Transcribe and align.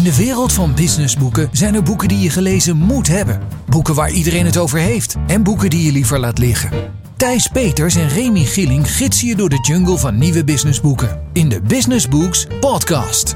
In 0.00 0.06
de 0.06 0.16
wereld 0.16 0.52
van 0.52 0.74
businessboeken 0.74 1.48
zijn 1.52 1.74
er 1.74 1.82
boeken 1.82 2.08
die 2.08 2.18
je 2.18 2.30
gelezen 2.30 2.76
moet 2.76 3.06
hebben. 3.06 3.40
Boeken 3.66 3.94
waar 3.94 4.10
iedereen 4.10 4.44
het 4.44 4.56
over 4.56 4.78
heeft. 4.78 5.16
En 5.26 5.42
boeken 5.42 5.70
die 5.70 5.84
je 5.84 5.92
liever 5.92 6.18
laat 6.18 6.38
liggen. 6.38 6.70
Thijs 7.16 7.48
Peters 7.48 7.94
en 7.94 8.08
Remy 8.08 8.44
Gilling 8.44 8.90
gidsen 8.90 9.28
je 9.28 9.36
door 9.36 9.48
de 9.48 9.58
jungle 9.62 9.98
van 9.98 10.18
nieuwe 10.18 10.44
businessboeken. 10.44 11.20
In 11.32 11.48
de 11.48 11.60
Business 11.60 12.08
Books 12.08 12.46
podcast. 12.60 13.34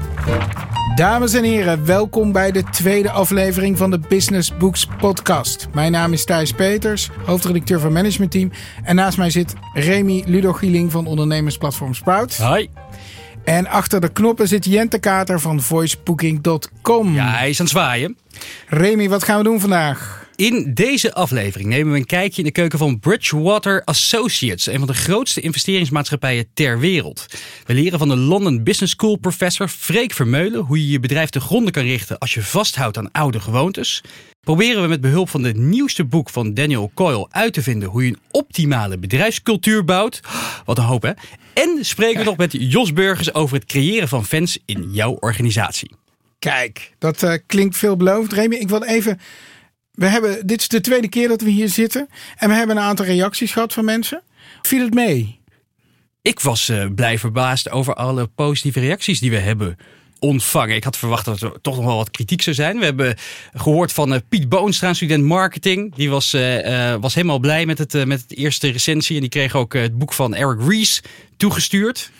Dames 0.95 1.33
en 1.33 1.43
heren, 1.43 1.85
welkom 1.85 2.31
bij 2.31 2.51
de 2.51 2.63
tweede 2.63 3.11
aflevering 3.11 3.77
van 3.77 3.91
de 3.91 3.99
Business 3.99 4.57
Books 4.57 4.87
podcast. 4.99 5.67
Mijn 5.73 5.91
naam 5.91 6.13
is 6.13 6.25
Thijs 6.25 6.51
Peters, 6.51 7.09
hoofdredacteur 7.25 7.79
van 7.79 7.93
Management 7.93 8.31
Team. 8.31 8.51
En 8.83 8.95
naast 8.95 9.17
mij 9.17 9.29
zit 9.29 9.53
Remy 9.73 10.23
Ludo 10.27 10.53
Gieling 10.53 10.91
van 10.91 11.05
ondernemersplatform 11.05 11.93
Sprout. 11.93 12.37
Hoi. 12.37 12.69
En 13.45 13.67
achter 13.67 14.01
de 14.01 14.11
knoppen 14.11 14.47
zit 14.47 14.65
Jente 14.65 14.99
Kater 14.99 15.39
van 15.39 15.61
voicebooking.com. 15.61 17.13
Ja, 17.13 17.31
hij 17.31 17.49
is 17.49 17.59
aan 17.59 17.65
het 17.65 17.73
zwaaien. 17.73 18.17
Remy, 18.67 19.09
wat 19.09 19.23
gaan 19.23 19.37
we 19.37 19.43
doen 19.43 19.59
vandaag? 19.59 20.24
In 20.35 20.73
deze 20.73 21.13
aflevering 21.13 21.69
nemen 21.69 21.93
we 21.93 21.99
een 21.99 22.05
kijkje 22.05 22.37
in 22.37 22.47
de 22.47 22.51
keuken 22.51 22.79
van 22.79 22.99
Bridgewater 22.99 23.83
Associates, 23.83 24.67
een 24.67 24.77
van 24.77 24.87
de 24.87 24.93
grootste 24.93 25.41
investeringsmaatschappijen 25.41 26.47
ter 26.53 26.79
wereld. 26.79 27.25
We 27.65 27.73
leren 27.73 27.99
van 27.99 28.07
de 28.07 28.17
London 28.17 28.63
Business 28.63 28.93
School 28.93 29.15
professor 29.15 29.67
Freek 29.67 30.13
Vermeulen 30.13 30.59
hoe 30.59 30.77
je 30.77 30.91
je 30.91 30.99
bedrijf 30.99 31.29
te 31.29 31.39
gronden 31.39 31.71
kan 31.71 31.83
richten 31.83 32.17
als 32.17 32.33
je 32.33 32.43
vasthoudt 32.43 32.97
aan 32.97 33.11
oude 33.11 33.39
gewoontes. 33.39 34.03
Proberen 34.41 34.81
we 34.81 34.87
met 34.87 35.01
behulp 35.01 35.29
van 35.29 35.43
het 35.43 35.57
nieuwste 35.57 36.05
boek 36.05 36.29
van 36.29 36.53
Daniel 36.53 36.91
Coyle 36.93 37.27
uit 37.29 37.53
te 37.53 37.61
vinden 37.61 37.89
hoe 37.89 38.05
je 38.05 38.09
een 38.09 38.19
optimale 38.31 38.97
bedrijfscultuur 38.97 39.85
bouwt. 39.85 40.19
Wat 40.65 40.77
een 40.77 40.83
hoop 40.83 41.01
hè. 41.01 41.11
En 41.53 41.77
spreken 41.81 42.19
we 42.19 42.25
nog 42.25 42.37
met 42.37 42.55
Jos 42.59 42.93
Burgers 42.93 43.33
over 43.33 43.55
het 43.55 43.65
creëren 43.65 44.07
van 44.07 44.25
fans 44.25 44.59
in 44.65 44.91
jouw 44.91 45.11
organisatie. 45.11 45.91
Kijk, 46.39 46.91
dat 46.99 47.23
uh, 47.23 47.33
klinkt 47.45 47.77
veelbelovend. 47.77 48.33
Remy, 48.33 48.55
ik 48.55 48.69
wil 48.69 48.83
even 48.83 49.19
we 49.95 50.05
hebben, 50.05 50.47
dit 50.47 50.61
is 50.61 50.67
de 50.67 50.81
tweede 50.81 51.09
keer 51.09 51.27
dat 51.27 51.41
we 51.41 51.49
hier 51.49 51.69
zitten. 51.69 52.09
En 52.37 52.49
we 52.49 52.55
hebben 52.55 52.77
een 52.77 52.83
aantal 52.83 53.05
reacties 53.05 53.51
gehad 53.51 53.73
van 53.73 53.85
mensen. 53.85 54.21
Viel 54.61 54.83
het 54.83 54.93
mee? 54.93 55.39
Ik 56.21 56.39
was 56.39 56.69
uh, 56.69 56.85
blij 56.95 57.19
verbaasd 57.19 57.69
over 57.69 57.93
alle 57.93 58.27
positieve 58.27 58.79
reacties 58.79 59.19
die 59.19 59.31
we 59.31 59.37
hebben 59.37 59.77
ontvangen. 60.19 60.75
Ik 60.75 60.83
had 60.83 60.97
verwacht 60.97 61.25
dat 61.25 61.41
er 61.41 61.61
toch 61.61 61.75
nog 61.75 61.85
wel 61.85 61.95
wat 61.95 62.11
kritiek 62.11 62.41
zou 62.41 62.55
zijn. 62.55 62.79
We 62.79 62.85
hebben 62.85 63.15
gehoord 63.53 63.93
van 63.93 64.13
uh, 64.13 64.19
Piet 64.29 64.49
Boonstra, 64.49 64.93
student 64.93 65.23
marketing. 65.23 65.95
Die 65.95 66.09
was, 66.09 66.33
uh, 66.33 66.95
was 66.95 67.15
helemaal 67.15 67.39
blij 67.39 67.65
met 67.65 67.77
het, 67.77 68.05
met 68.05 68.21
het 68.21 68.37
eerste 68.37 68.69
recensie. 68.69 69.15
En 69.15 69.21
die 69.21 69.29
kreeg 69.29 69.55
ook 69.55 69.73
het 69.73 69.97
boek 69.97 70.13
van 70.13 70.33
Eric 70.33 70.59
Ries 70.67 71.01
toegestuurd. 71.37 72.11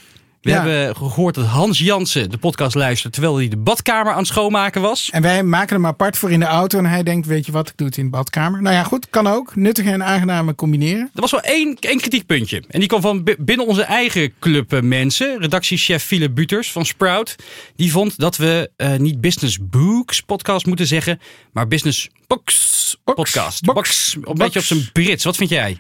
We 0.46 0.52
hebben 0.52 0.96
gehoord 0.96 1.36
dat 1.36 1.46
Hans 1.46 1.80
Jansen 1.80 2.30
de 2.30 2.38
podcast 2.38 2.76
luisterde 2.76 3.14
terwijl 3.14 3.38
hij 3.38 3.48
de 3.48 3.58
badkamer 3.58 4.12
aan 4.12 4.18
het 4.18 4.28
schoonmaken 4.28 4.82
was. 4.82 5.10
En 5.12 5.22
wij 5.22 5.44
maken 5.44 5.76
hem 5.76 5.86
apart 5.86 6.18
voor 6.18 6.32
in 6.32 6.40
de 6.40 6.46
auto 6.46 6.78
en 6.78 6.86
hij 6.86 7.04
denkt, 7.04 7.28
weet 7.28 7.46
je 7.46 7.52
wat, 7.52 7.70
ik 7.70 7.78
doe 7.78 7.88
het 7.88 7.98
in 7.98 8.04
de 8.04 8.10
badkamer. 8.10 8.62
Nou 8.62 8.76
ja, 8.76 8.84
goed, 8.84 9.10
kan 9.10 9.28
ook. 9.28 9.56
Nuttige 9.56 9.90
en 9.90 10.04
aangename 10.04 10.56
combineren. 10.56 11.10
Er 11.14 11.22
was 11.22 11.32
wel 11.32 11.42
één, 11.42 11.78
één 11.80 12.00
kritiekpuntje. 12.00 12.64
En 12.70 12.80
die 12.80 12.88
kwam 12.88 13.02
van 13.02 13.28
binnen 13.40 13.68
onze 13.68 13.84
eigen 13.84 14.34
club 14.40 14.74
eh, 14.74 14.82
mensen. 14.82 15.40
Redactiechef 15.40 16.04
Philip 16.04 16.36
Buters 16.36 16.72
van 16.72 16.86
Sprout. 16.86 17.36
Die 17.76 17.92
vond 17.92 18.20
dat 18.20 18.38
we 18.38 18.70
uh, 18.78 18.96
niet 18.96 19.22
Business 19.22 19.58
Books 19.62 20.22
podcast 20.22 20.66
moeten 20.66 20.88
zeggen, 20.88 21.20
maar 21.52 21.68
Business 21.68 22.10
Books 22.28 22.98
podcast. 23.04 23.64
Box. 23.64 23.76
Box. 23.76 24.18
Een 24.22 24.36
beetje 24.36 24.60
op 24.60 24.66
zijn 24.66 24.90
Brits. 24.94 25.24
Wat 25.24 25.36
vind 25.36 25.50
jij? 25.50 25.78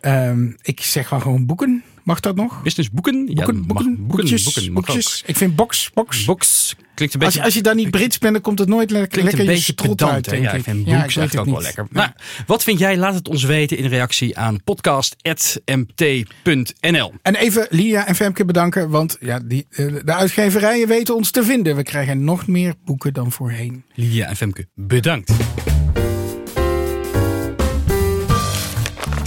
Um, 0.00 0.56
ik 0.62 0.80
zeg 0.80 1.08
wel 1.08 1.20
gewoon 1.20 1.46
boeken. 1.46 1.82
Mag 2.04 2.20
dat 2.20 2.36
nog? 2.36 2.62
Business 2.62 2.90
boeken? 2.90 3.26
Boeken, 3.26 3.36
ja, 3.36 3.44
boeken, 3.44 3.64
mag, 3.66 3.84
boekjes, 4.06 4.42
boeken, 4.42 4.72
boekjes. 4.72 5.22
Ik 5.26 5.36
vind 5.36 5.56
box, 5.56 5.90
box. 5.94 6.24
Box 6.24 6.74
klinkt 6.94 7.14
een 7.14 7.20
beetje... 7.20 7.24
Als 7.24 7.34
je, 7.34 7.42
als 7.42 7.54
je 7.54 7.62
daar 7.62 7.74
niet 7.74 7.90
Brits 7.90 8.18
bent, 8.18 8.32
dan 8.32 8.42
komt 8.42 8.58
het 8.58 8.68
nooit 8.68 8.90
lekker, 8.90 9.22
lekker 9.22 9.40
een 9.40 9.46
je 9.46 9.52
beetje 9.52 9.72
pedant, 9.72 10.12
uit, 10.12 10.28
denk 10.28 10.42
Ja, 10.42 10.52
ik. 10.52 10.62
vind 10.62 10.78
Ja, 10.78 10.84
weet 10.84 10.94
eigenlijk 11.16 11.38
ook 11.38 11.46
wel 11.54 11.60
lekker. 11.62 11.86
Nou, 11.90 12.10
wat 12.46 12.62
vind 12.62 12.78
jij? 12.78 12.96
Laat 12.96 13.14
het 13.14 13.28
ons 13.28 13.42
weten 13.44 13.76
in 13.76 13.86
reactie 13.86 14.38
aan 14.38 14.62
podcast.mt.nl. 14.64 17.12
En 17.22 17.34
even 17.34 17.66
Lia 17.70 18.06
en 18.06 18.14
Femke 18.14 18.44
bedanken, 18.44 18.90
want 18.90 19.16
ja, 19.20 19.40
die, 19.44 19.66
eh, 19.70 19.86
de 20.04 20.14
uitgeverijen 20.14 20.88
weten 20.88 21.14
ons 21.14 21.30
te 21.30 21.44
vinden. 21.44 21.76
We 21.76 21.82
krijgen 21.82 22.24
nog 22.24 22.46
meer 22.46 22.74
boeken 22.84 23.12
dan 23.12 23.32
voorheen. 23.32 23.84
Lia 23.94 24.26
en 24.26 24.36
Femke, 24.36 24.66
bedankt. 24.74 25.32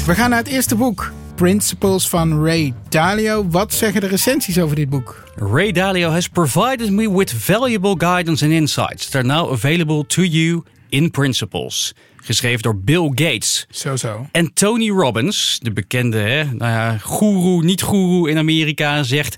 We 0.06 0.16
gaan 0.16 0.30
naar 0.30 0.40
het 0.40 0.48
eerste 0.48 0.76
boek. 0.76 1.12
Principles 1.36 2.10
van 2.10 2.44
Ray 2.44 2.74
Dalio. 2.90 3.48
Wat 3.50 3.74
zeggen 3.74 4.02
de 4.02 4.08
recensies 4.08 4.60
over 4.60 4.76
dit 4.76 4.90
boek? 4.90 5.24
Ray 5.36 5.72
Dalio 5.72 6.10
has 6.10 6.28
provided 6.28 6.92
me 6.92 7.10
with 7.10 7.32
valuable 7.32 7.96
guidance 7.98 8.46
and 8.46 8.54
insights 8.54 9.10
that 9.10 9.16
are 9.16 9.34
now 9.34 9.52
available 9.52 10.06
to 10.06 10.22
you 10.22 10.64
in 10.90 11.12
Principles. 11.12 11.94
Geschreven 12.26 12.62
door 12.62 12.78
Bill 12.78 13.12
Gates. 13.16 13.66
Zo 13.70 13.96
zo. 13.96 14.28
En 14.32 14.54
Tony 14.54 14.90
Robbins, 14.90 15.60
de 15.62 15.72
bekende 15.72 16.18
hè, 16.18 16.44
nou 16.44 16.72
ja, 16.72 16.98
guru, 16.98 17.66
niet-guru 17.66 18.30
in 18.30 18.38
Amerika, 18.38 19.04
zegt: 19.04 19.36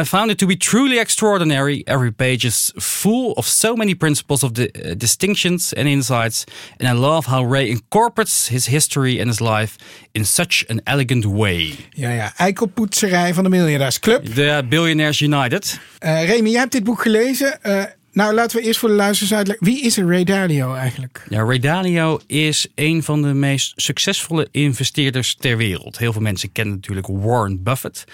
I 0.00 0.04
found 0.04 0.30
it 0.30 0.38
to 0.38 0.46
be 0.46 0.56
truly 0.56 0.98
extraordinary. 0.98 1.82
Every 1.84 2.12
page 2.12 2.46
is 2.46 2.72
full 2.74 3.30
of 3.30 3.46
so 3.46 3.74
many 3.74 3.94
principles 3.94 4.42
of 4.42 4.52
the, 4.52 4.70
uh, 4.72 4.92
distinctions 4.96 5.74
and 5.74 5.86
insights. 5.86 6.44
And 6.76 6.96
I 6.96 7.00
love 7.00 7.30
how 7.30 7.52
Ray 7.52 7.68
incorporates 7.68 8.48
his 8.48 8.66
history 8.66 9.20
and 9.20 9.28
his 9.28 9.40
life 9.40 9.76
in 10.12 10.24
such 10.24 10.64
an 10.68 10.80
elegant 10.84 11.24
way. 11.24 11.74
Ja, 11.90 12.10
ja. 12.10 12.32
Eikelpoetserij 12.36 13.34
van 13.34 13.44
de 13.44 13.50
Miljonairsclub. 13.50 14.34
De 14.34 14.64
Billionaires 14.68 15.20
United. 15.20 15.78
Uh, 16.00 16.24
Remy, 16.24 16.50
jij 16.50 16.60
hebt 16.60 16.72
dit 16.72 16.84
boek 16.84 17.02
gelezen. 17.02 17.58
Uh, 17.62 17.82
nou, 18.16 18.34
laten 18.34 18.56
we 18.56 18.66
eerst 18.66 18.78
voor 18.78 18.88
de 18.88 18.94
luisteraars 18.94 19.34
uitleggen. 19.34 19.66
Wie 19.66 19.82
is 19.82 19.96
Ray 19.96 20.24
Dalio 20.24 20.74
eigenlijk? 20.74 21.26
Ja, 21.28 21.42
Ray 21.42 21.58
Dalio 21.58 22.20
is 22.26 22.66
een 22.74 23.02
van 23.02 23.22
de 23.22 23.34
meest 23.34 23.72
succesvolle 23.76 24.48
investeerders 24.50 25.34
ter 25.34 25.56
wereld. 25.56 25.98
Heel 25.98 26.12
veel 26.12 26.22
mensen 26.22 26.52
kennen 26.52 26.74
natuurlijk 26.74 27.06
Warren 27.06 27.62
Buffett. 27.62 28.04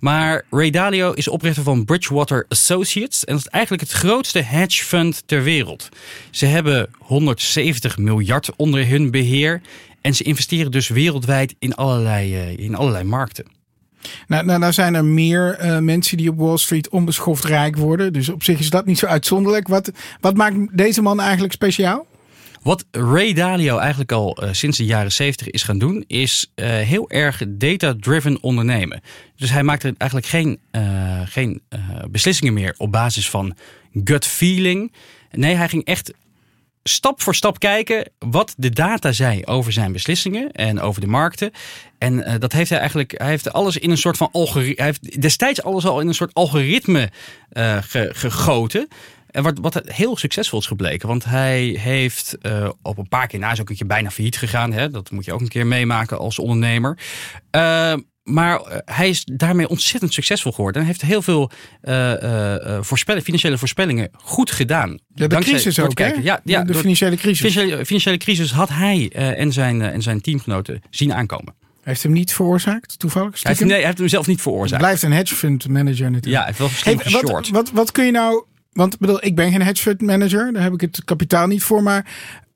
Maar 0.00 0.44
Ray 0.50 0.70
Dalio 0.70 1.12
is 1.12 1.28
oprichter 1.28 1.62
van 1.62 1.84
Bridgewater 1.84 2.46
Associates. 2.48 3.24
En 3.24 3.34
dat 3.34 3.44
is 3.44 3.50
eigenlijk 3.50 3.82
het 3.82 3.92
grootste 3.92 4.40
hedge 4.40 4.84
fund 4.84 5.22
ter 5.26 5.42
wereld. 5.42 5.88
Ze 6.30 6.46
hebben 6.46 6.90
170 6.98 7.98
miljard 7.98 8.50
onder 8.56 8.88
hun 8.88 9.10
beheer. 9.10 9.60
En 10.00 10.14
ze 10.14 10.22
investeren 10.22 10.70
dus 10.70 10.88
wereldwijd 10.88 11.54
in 11.58 11.74
allerlei, 11.74 12.34
uh, 12.34 12.58
in 12.58 12.74
allerlei 12.74 13.04
markten. 13.04 13.57
Nou, 14.26 14.44
nou, 14.44 14.58
nou 14.58 14.72
zijn 14.72 14.94
er 14.94 15.04
meer 15.04 15.58
uh, 15.64 15.78
mensen 15.78 16.16
die 16.16 16.30
op 16.30 16.38
Wall 16.38 16.56
Street 16.56 16.88
onbeschoft 16.88 17.44
rijk 17.44 17.76
worden. 17.76 18.12
Dus 18.12 18.28
op 18.28 18.42
zich 18.42 18.58
is 18.58 18.70
dat 18.70 18.86
niet 18.86 18.98
zo 18.98 19.06
uitzonderlijk. 19.06 19.68
Wat, 19.68 19.90
wat 20.20 20.36
maakt 20.36 20.76
deze 20.76 21.02
man 21.02 21.20
eigenlijk 21.20 21.52
speciaal? 21.52 22.06
Wat 22.62 22.84
Ray 22.90 23.32
Dalio 23.32 23.78
eigenlijk 23.78 24.12
al 24.12 24.44
uh, 24.44 24.48
sinds 24.52 24.78
de 24.78 24.84
jaren 24.84 25.12
70 25.12 25.50
is 25.50 25.62
gaan 25.62 25.78
doen, 25.78 26.04
is 26.06 26.52
uh, 26.54 26.66
heel 26.66 27.10
erg 27.10 27.42
data-driven 27.48 28.42
ondernemen. 28.42 29.00
Dus 29.36 29.50
hij 29.50 29.62
maakt 29.62 29.82
er 29.82 29.94
eigenlijk 29.96 30.30
geen, 30.30 30.58
geen 31.24 31.62
beslissingen 32.10 32.52
meer 32.52 32.74
op 32.76 32.92
basis 32.92 33.30
van 33.30 33.56
gut 34.04 34.26
feeling. 34.26 34.92
Nee, 35.30 35.54
hij 35.54 35.68
ging 35.68 35.84
echt 35.84 36.12
stap 36.88 37.22
voor 37.22 37.34
stap 37.34 37.58
kijken 37.58 38.10
wat 38.18 38.54
de 38.56 38.70
data 38.70 39.12
zei 39.12 39.44
over 39.44 39.72
zijn 39.72 39.92
beslissingen 39.92 40.52
en 40.52 40.80
over 40.80 41.00
de 41.00 41.06
markten. 41.06 41.50
En 41.98 42.14
uh, 42.14 42.34
dat 42.38 42.52
heeft 42.52 42.70
hij 42.70 42.78
eigenlijk, 42.78 43.14
hij 43.16 43.28
heeft 43.28 43.52
alles 43.52 43.76
in 43.76 43.90
een 43.90 43.98
soort 43.98 44.16
van 44.16 44.28
algoritme, 44.32 44.74
hij 44.76 44.84
heeft 44.84 45.22
destijds 45.22 45.62
alles 45.62 45.86
al 45.86 46.00
in 46.00 46.08
een 46.08 46.14
soort 46.14 46.34
algoritme 46.34 47.10
ge, 47.80 48.10
gegoten. 48.12 48.88
En 49.30 49.42
wat, 49.42 49.58
wat 49.58 49.80
heel 49.84 50.16
succesvol 50.16 50.58
is 50.58 50.66
gebleken. 50.66 51.08
Want 51.08 51.24
hij 51.24 51.62
heeft 51.64 52.36
uh, 52.42 52.68
op 52.82 52.98
een 52.98 53.08
paar 53.08 53.26
keer 53.26 53.38
na, 53.38 53.52
is 53.52 53.60
ook 53.60 53.86
bijna 53.86 54.10
failliet 54.10 54.36
gegaan. 54.36 54.72
Hè? 54.72 54.90
Dat 54.90 55.10
moet 55.10 55.24
je 55.24 55.32
ook 55.32 55.40
een 55.40 55.48
keer 55.48 55.66
meemaken 55.66 56.18
als 56.18 56.38
ondernemer. 56.38 56.98
Maar 58.28 58.82
hij 58.84 59.08
is 59.08 59.24
daarmee 59.24 59.68
ontzettend 59.68 60.12
succesvol 60.12 60.52
geworden. 60.52 60.80
En 60.82 60.86
heeft 60.86 61.02
heel 61.02 61.22
veel 61.22 61.50
uh, 61.82 62.12
uh, 62.22 62.78
voorspellen, 62.80 63.22
financiële 63.22 63.58
voorspellingen 63.58 64.08
goed 64.12 64.50
gedaan. 64.50 64.98
Ja, 65.14 65.26
de 65.26 65.36
crisis 65.36 65.80
ook? 65.80 65.98
Ja, 65.98 66.40
ja, 66.44 66.64
de 66.64 66.74
financiële 66.74 67.16
crisis. 67.16 67.52
Financiële, 67.52 67.86
financiële 67.86 68.16
crisis 68.16 68.50
had 68.50 68.68
hij 68.68 69.12
uh, 69.16 69.40
en, 69.40 69.52
zijn, 69.52 69.82
en 69.82 70.02
zijn 70.02 70.20
teamgenoten 70.20 70.82
zien 70.90 71.14
aankomen. 71.14 71.54
Hij 71.60 71.96
heeft 71.96 72.02
hem 72.02 72.12
niet 72.12 72.32
veroorzaakt, 72.32 72.98
toevallig? 72.98 73.42
Hij 73.42 73.52
heeft, 73.52 73.60
nee, 73.64 73.76
hij 73.76 73.84
heeft 73.84 73.98
hem 73.98 74.08
zelf 74.08 74.26
niet 74.26 74.40
veroorzaakt. 74.40 74.70
Hij 74.70 74.80
blijft 74.80 75.02
een 75.02 75.12
hedge 75.12 75.34
fund 75.34 75.68
manager 75.68 76.10
natuurlijk. 76.10 76.26
Ja, 76.26 76.36
hij 76.36 76.46
heeft 76.46 76.58
wel 76.58 76.68
verschillende 76.68 77.02
hey, 77.02 77.12
wat, 77.12 77.30
short. 77.30 77.48
Wat, 77.48 77.70
wat 77.70 77.92
kun 77.92 78.04
je 78.04 78.10
nou... 78.10 78.44
Want 78.72 78.98
bedoel, 78.98 79.24
ik 79.24 79.34
ben 79.34 79.50
geen 79.50 79.62
hedge 79.62 79.82
fund 79.82 80.00
manager. 80.00 80.52
Daar 80.52 80.62
heb 80.62 80.72
ik 80.72 80.80
het 80.80 81.04
kapitaal 81.04 81.46
niet 81.46 81.62
voor. 81.62 81.82
Maar 81.82 82.06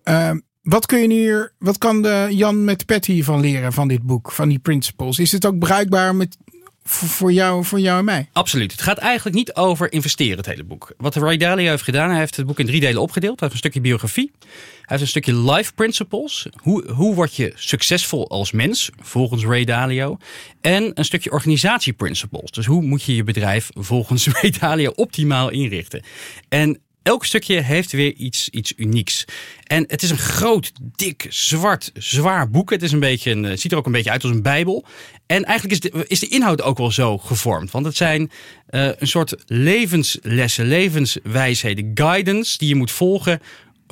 uh, 0.05 0.31
wat 0.63 0.87
kun 0.87 0.99
je 0.99 1.09
hier, 1.09 1.53
wat 1.59 1.79
kan 1.79 2.03
de 2.03 2.27
Jan 2.31 2.65
met 2.65 2.87
pet 2.87 3.07
hiervan 3.07 3.41
leren 3.41 3.73
van 3.73 3.89
dit 3.89 4.03
boek, 4.03 4.33
van 4.33 4.49
die 4.49 4.59
principles? 4.59 5.19
Is 5.19 5.33
het 5.33 5.47
ook 5.47 5.59
bruikbaar 5.59 6.15
met, 6.15 6.37
voor, 6.85 7.33
jou, 7.33 7.65
voor 7.65 7.81
jou 7.81 7.99
en 7.99 8.05
mij? 8.05 8.29
Absoluut. 8.33 8.73
Het 8.73 8.83
gaat 8.83 8.99
eigenlijk 8.99 9.37
niet 9.37 9.55
over 9.55 9.93
investeren, 9.93 10.37
het 10.37 10.47
hele 10.47 10.65
boek. 10.65 10.93
Wat 10.97 11.15
Ray 11.15 11.37
Dalio 11.37 11.71
heeft 11.71 11.83
gedaan, 11.83 12.11
hij 12.11 12.19
heeft 12.19 12.37
het 12.37 12.47
boek 12.47 12.59
in 12.59 12.67
drie 12.67 12.81
delen 12.81 13.03
opgedeeld. 13.03 13.41
Hij 13.41 13.49
heeft 13.49 13.53
een 13.53 13.71
stukje 13.71 13.89
biografie. 13.89 14.31
Hij 14.41 14.51
heeft 14.87 15.03
een 15.03 15.09
stukje 15.09 15.53
life 15.53 15.73
principles. 15.73 16.47
Hoe, 16.57 16.91
hoe 16.91 17.15
word 17.15 17.37
je 17.37 17.53
succesvol 17.55 18.29
als 18.29 18.53
mens, 18.53 18.91
volgens 19.01 19.45
Ray 19.45 19.65
Dalio. 19.65 20.17
En 20.61 20.91
een 20.95 21.05
stukje 21.05 21.31
organisatie 21.31 21.93
principles. 21.93 22.51
Dus 22.51 22.67
hoe 22.67 22.83
moet 22.83 23.03
je 23.03 23.15
je 23.15 23.25
bedrijf 23.25 23.69
volgens 23.75 24.27
Ray 24.41 24.55
Dalio 24.61 24.93
optimaal 24.95 25.51
inrichten. 25.51 26.03
En 26.49 26.81
elk 27.03 27.25
stukje 27.25 27.61
heeft 27.61 27.93
weer 27.93 28.13
iets, 28.13 28.49
iets 28.49 28.73
unieks. 28.77 29.25
En 29.65 29.85
het 29.89 30.03
is 30.03 30.11
een 30.11 30.19
groot, 30.19 30.73
dik, 30.97 31.27
zwart, 31.29 31.91
zwaar 31.95 32.51
boek. 32.51 32.71
Het 32.71 32.83
is 32.83 32.93
een 32.93 33.01
beetje 33.01 33.31
een, 33.31 33.45
eh, 33.45 33.57
ziet 33.57 33.73
er 33.73 33.79
ook 33.79 33.87
een 33.87 33.93
beetje 33.93 34.11
uit 34.11 34.23
als 34.23 34.33
een 34.33 34.43
bijbel. 34.43 34.85
En 35.27 35.45
eigenlijk 35.45 35.85
is 35.85 35.91
de, 35.91 36.05
is 36.07 36.21
de 36.21 36.29
inhoud 36.29 36.63
ook 36.63 36.79
wel 36.79 36.91
zo 36.91 37.19
gevormd. 37.19 37.71
Want 37.71 37.85
het 37.87 37.97
zijn 37.97 38.31
uh, 38.71 38.89
een 38.99 39.07
soort 39.07 39.35
levenslessen, 39.47 40.67
levenswijsheden, 40.67 41.91
guidance 41.95 42.59
die 42.59 42.69
je 42.69 42.75
moet 42.75 42.91
volgen. 42.91 43.41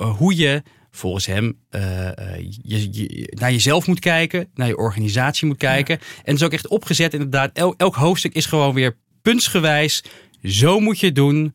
Uh, 0.01 0.17
hoe 0.17 0.37
je 0.37 0.63
volgens 0.91 1.27
hem 1.27 1.59
uh, 1.71 1.81
je, 2.63 2.89
je, 2.93 3.33
naar 3.39 3.53
jezelf 3.53 3.87
moet 3.87 3.99
kijken, 3.99 4.49
naar 4.55 4.67
je 4.67 4.77
organisatie 4.77 5.47
moet 5.47 5.57
kijken. 5.57 5.99
Ja. 6.01 6.07
En 6.17 6.33
het 6.33 6.35
is 6.35 6.43
ook 6.43 6.53
echt 6.53 6.69
opgezet 6.69 7.13
inderdaad. 7.13 7.51
Elk, 7.53 7.75
elk 7.77 7.95
hoofdstuk 7.95 8.35
is 8.35 8.47
gewoon 8.47 8.75
weer 8.75 8.97
puntsgewijs. 9.23 10.05
Zo 10.43 10.81
moet 10.81 11.01
je 11.01 11.07
het 11.07 11.15
doen. 11.15 11.55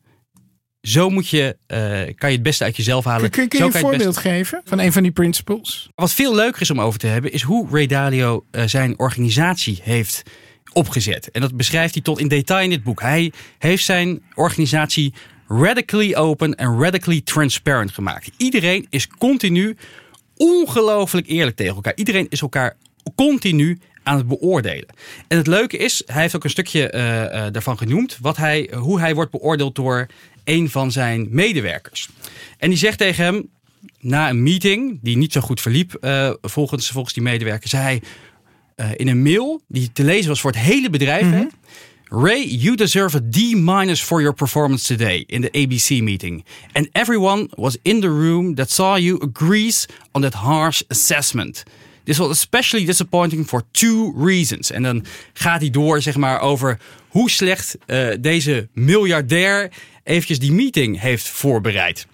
Zo 0.86 1.10
moet 1.10 1.28
je, 1.28 1.56
uh, 1.68 1.78
kan 2.14 2.28
je 2.30 2.34
het 2.34 2.42
beste 2.42 2.64
uit 2.64 2.76
jezelf 2.76 3.04
halen. 3.04 3.30
Kun, 3.30 3.48
kun 3.48 3.58
je 3.58 3.64
een 3.64 3.72
voorbeeld 3.72 4.14
beste- 4.14 4.20
geven 4.20 4.60
van 4.64 4.78
een 4.78 4.92
van 4.92 5.02
die 5.02 5.12
principles? 5.12 5.88
Wat 5.94 6.12
veel 6.12 6.34
leuker 6.34 6.60
is 6.60 6.70
om 6.70 6.80
over 6.80 6.98
te 6.98 7.06
hebben, 7.06 7.32
is 7.32 7.42
hoe 7.42 7.68
Ray 7.70 7.86
Dalio 7.86 8.44
eh, 8.50 8.62
zijn 8.66 8.98
organisatie 8.98 9.80
heeft 9.82 10.22
opgezet. 10.72 11.30
En 11.30 11.40
dat 11.40 11.56
beschrijft 11.56 11.94
hij 11.94 12.02
tot 12.02 12.18
in 12.18 12.28
detail 12.28 12.64
in 12.64 12.70
dit 12.70 12.82
boek. 12.82 13.00
Hij 13.00 13.32
heeft 13.58 13.84
zijn 13.84 14.22
organisatie 14.34 15.14
radically 15.48 16.14
open 16.14 16.54
en 16.54 16.80
radically 16.80 17.20
transparent 17.20 17.90
gemaakt. 17.92 18.30
Iedereen 18.36 18.86
is 18.90 19.08
continu 19.08 19.76
ongelooflijk 20.36 21.26
eerlijk 21.26 21.56
tegen 21.56 21.74
elkaar. 21.74 21.94
Iedereen 21.96 22.26
is 22.28 22.40
elkaar 22.40 22.76
continu 23.14 23.78
aan 24.02 24.16
het 24.16 24.28
beoordelen. 24.28 24.86
En 25.28 25.36
het 25.36 25.46
leuke 25.46 25.76
is, 25.76 26.02
hij 26.06 26.22
heeft 26.22 26.36
ook 26.36 26.44
een 26.44 26.50
stukje 26.50 26.90
eh, 26.90 27.46
eh, 27.46 27.52
daarvan 27.52 27.78
genoemd, 27.78 28.18
wat 28.20 28.36
hij, 28.36 28.70
hoe 28.74 29.00
hij 29.00 29.14
wordt 29.14 29.30
beoordeeld 29.30 29.74
door 29.74 30.06
een 30.46 30.70
van 30.70 30.92
zijn 30.92 31.26
medewerkers. 31.30 32.08
En 32.58 32.68
die 32.68 32.78
zegt 32.78 32.98
tegen 32.98 33.24
hem, 33.24 33.48
na 34.00 34.28
een 34.28 34.42
meeting 34.42 34.98
die 35.02 35.16
niet 35.16 35.32
zo 35.32 35.40
goed 35.40 35.60
verliep, 35.60 35.94
eh, 35.94 36.30
volgens, 36.42 36.90
volgens 36.90 37.14
die 37.14 37.22
medewerker, 37.22 37.68
zei 37.68 37.82
hij 37.82 38.02
eh, 38.74 38.90
in 38.96 39.08
een 39.08 39.22
mail 39.22 39.60
die 39.68 39.92
te 39.92 40.04
lezen 40.04 40.28
was 40.28 40.40
voor 40.40 40.50
het 40.50 40.60
hele 40.60 40.90
bedrijf. 40.90 41.30
hè, 41.30 41.46
Ray, 42.08 42.44
you 42.44 42.76
deserve 42.76 43.16
a 43.16 43.20
D 43.20 43.36
minus 43.54 44.00
for 44.00 44.20
your 44.20 44.34
performance 44.34 44.86
today 44.86 45.24
in 45.26 45.40
the 45.40 45.50
ABC 45.50 46.02
meeting. 46.02 46.44
And 46.72 46.88
everyone 46.92 47.48
was 47.54 47.76
in 47.82 48.00
the 48.00 48.08
room 48.08 48.54
that 48.54 48.70
saw 48.70 48.96
you 48.96 49.20
agrees 49.20 49.86
on 50.12 50.22
that 50.22 50.34
harsh 50.34 50.82
assessment. 50.88 51.64
This 52.04 52.18
was 52.18 52.30
especially 52.30 52.84
disappointing 52.84 53.46
for 53.46 53.62
two 53.70 54.14
reasons. 54.16 54.70
En 54.70 54.82
dan 54.82 55.04
gaat 55.32 55.60
hij 55.60 55.70
door 55.70 56.02
zeg 56.02 56.16
maar, 56.16 56.40
over 56.40 56.78
hoe 57.08 57.30
slecht 57.30 57.76
eh, 57.86 58.08
deze 58.20 58.68
miljardair 58.72 59.72
eventjes 60.06 60.38
die 60.38 60.52
meeting 60.52 61.00
heeft 61.00 61.28
voorbereid. 61.28 62.06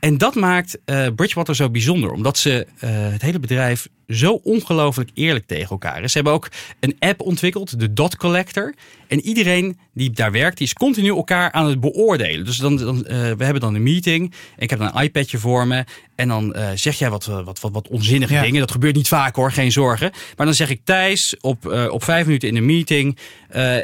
En 0.00 0.18
dat 0.18 0.34
maakt 0.34 0.78
eh, 0.84 1.06
Bridgewater 1.16 1.56
zo 1.56 1.70
bijzonder, 1.70 2.10
omdat 2.10 2.38
ze 2.38 2.66
eh, 2.78 2.90
het 2.92 3.22
hele 3.22 3.38
bedrijf 3.38 3.88
zo 4.08 4.40
ongelooflijk 4.42 5.10
eerlijk 5.14 5.46
tegen 5.46 5.70
elkaar 5.70 6.02
is. 6.02 6.10
Ze 6.10 6.16
hebben 6.16 6.34
ook 6.34 6.48
een 6.80 6.96
app 6.98 7.20
ontwikkeld, 7.20 7.80
de 7.80 7.92
Dot 7.92 8.16
Collector. 8.16 8.74
En 9.08 9.20
iedereen 9.20 9.78
die 9.94 10.10
daar 10.10 10.32
werkt, 10.32 10.58
die 10.58 10.66
is 10.66 10.72
continu 10.72 11.08
elkaar 11.08 11.52
aan 11.52 11.66
het 11.66 11.80
beoordelen. 11.80 12.44
Dus 12.44 12.56
dan, 12.56 12.76
dan, 12.76 13.06
eh, 13.06 13.16
we 13.16 13.44
hebben 13.44 13.60
dan 13.60 13.74
een 13.74 13.82
meeting. 13.82 14.30
En 14.56 14.62
ik 14.62 14.70
heb 14.70 14.78
dan 14.78 14.90
een 14.94 15.02
iPadje 15.02 15.38
voor 15.38 15.66
me. 15.66 15.84
En 16.14 16.28
dan 16.28 16.56
zeg 16.74 16.98
jij 16.98 17.10
wat, 17.10 17.24
wat, 17.24 17.60
wat, 17.60 17.72
wat 17.72 17.88
onzinnige 17.88 18.32
Ja. 18.34 18.42
dingen. 18.42 18.60
Dat 18.60 18.70
gebeurt 18.70 18.94
niet 18.94 19.08
vaak 19.08 19.36
hoor, 19.36 19.52
geen 19.52 19.72
zorgen. 19.72 20.10
Maar 20.36 20.46
dan 20.46 20.54
zeg 20.54 20.70
ik 20.70 20.80
Thijs 20.84 21.36
op, 21.40 21.88
op 21.90 22.04
vijf 22.04 22.26
minuten 22.26 22.48
in 22.48 22.56
een 22.56 22.66
meeting. 22.66 23.18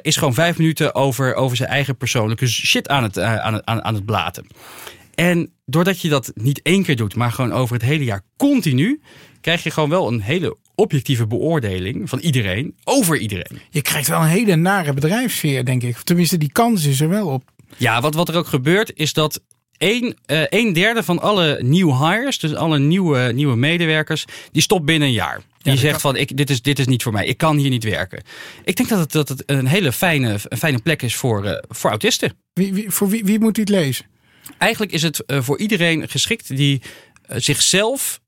is 0.02 0.16
gewoon 0.16 0.34
vijf 0.34 0.58
minuten 0.58 0.94
over, 0.94 1.34
over 1.34 1.56
zijn 1.56 1.68
eigen 1.68 1.96
persoonlijke 1.96 2.46
shit 2.46 2.88
aan 2.88 3.02
het, 3.02 3.18
aan 3.18 3.54
het, 3.54 3.64
aan, 3.64 3.84
aan 3.84 3.94
het 3.94 4.04
blaten. 4.04 4.46
En 5.16 5.52
doordat 5.64 6.00
je 6.00 6.08
dat 6.08 6.32
niet 6.34 6.62
één 6.62 6.82
keer 6.82 6.96
doet, 6.96 7.14
maar 7.14 7.32
gewoon 7.32 7.52
over 7.52 7.74
het 7.74 7.84
hele 7.84 8.04
jaar 8.04 8.22
continu, 8.36 9.00
krijg 9.40 9.62
je 9.62 9.70
gewoon 9.70 9.88
wel 9.88 10.08
een 10.08 10.20
hele 10.20 10.56
objectieve 10.74 11.26
beoordeling 11.26 12.08
van 12.08 12.18
iedereen 12.18 12.76
over 12.84 13.18
iedereen. 13.18 13.60
Je 13.70 13.82
krijgt 13.82 14.08
wel 14.08 14.20
een 14.20 14.26
hele 14.26 14.56
nare 14.56 14.94
bedrijfssfeer, 14.94 15.64
denk 15.64 15.82
ik. 15.82 15.96
Tenminste, 15.96 16.38
die 16.38 16.52
kans 16.52 16.84
is 16.84 17.00
er 17.00 17.08
wel 17.08 17.28
op. 17.28 17.42
Ja, 17.76 18.00
wat, 18.00 18.14
wat 18.14 18.28
er 18.28 18.36
ook 18.36 18.46
gebeurt 18.46 18.92
is 18.94 19.12
dat 19.12 19.40
een, 19.78 20.16
eh, 20.26 20.42
een 20.48 20.72
derde 20.72 21.02
van 21.02 21.20
alle 21.20 21.58
nieuwe 21.62 21.96
hires, 21.96 22.38
dus 22.38 22.54
alle 22.54 22.78
nieuwe, 22.78 23.32
nieuwe 23.32 23.56
medewerkers, 23.56 24.24
die 24.52 24.62
stopt 24.62 24.84
binnen 24.84 25.08
een 25.08 25.14
jaar. 25.14 25.42
Die 25.62 25.76
zegt 25.76 26.00
van, 26.00 26.16
ik, 26.16 26.36
dit, 26.36 26.50
is, 26.50 26.62
dit 26.62 26.78
is 26.78 26.86
niet 26.86 27.02
voor 27.02 27.12
mij, 27.12 27.26
ik 27.26 27.38
kan 27.38 27.56
hier 27.56 27.70
niet 27.70 27.84
werken. 27.84 28.22
Ik 28.64 28.76
denk 28.76 28.88
dat 28.88 28.98
het, 28.98 29.12
dat 29.12 29.28
het 29.28 29.42
een 29.46 29.66
hele 29.66 29.92
fijne, 29.92 30.38
een 30.48 30.58
fijne 30.58 30.78
plek 30.78 31.02
is 31.02 31.16
voor, 31.16 31.44
eh, 31.44 31.62
voor 31.68 31.90
autisten. 31.90 32.32
Wie, 32.52 32.74
wie, 32.74 32.90
voor 32.90 33.08
wie, 33.08 33.24
wie 33.24 33.40
moet 33.40 33.54
dit 33.54 33.68
lezen? 33.68 34.06
Eigenlijk 34.58 34.92
is 34.92 35.02
het 35.02 35.24
eh, 35.24 35.42
voor 35.42 35.58
iedereen 35.58 36.08
geschikt 36.08 36.56
die 36.56 36.82
eh, 37.22 37.36
zichzelf 37.40 38.20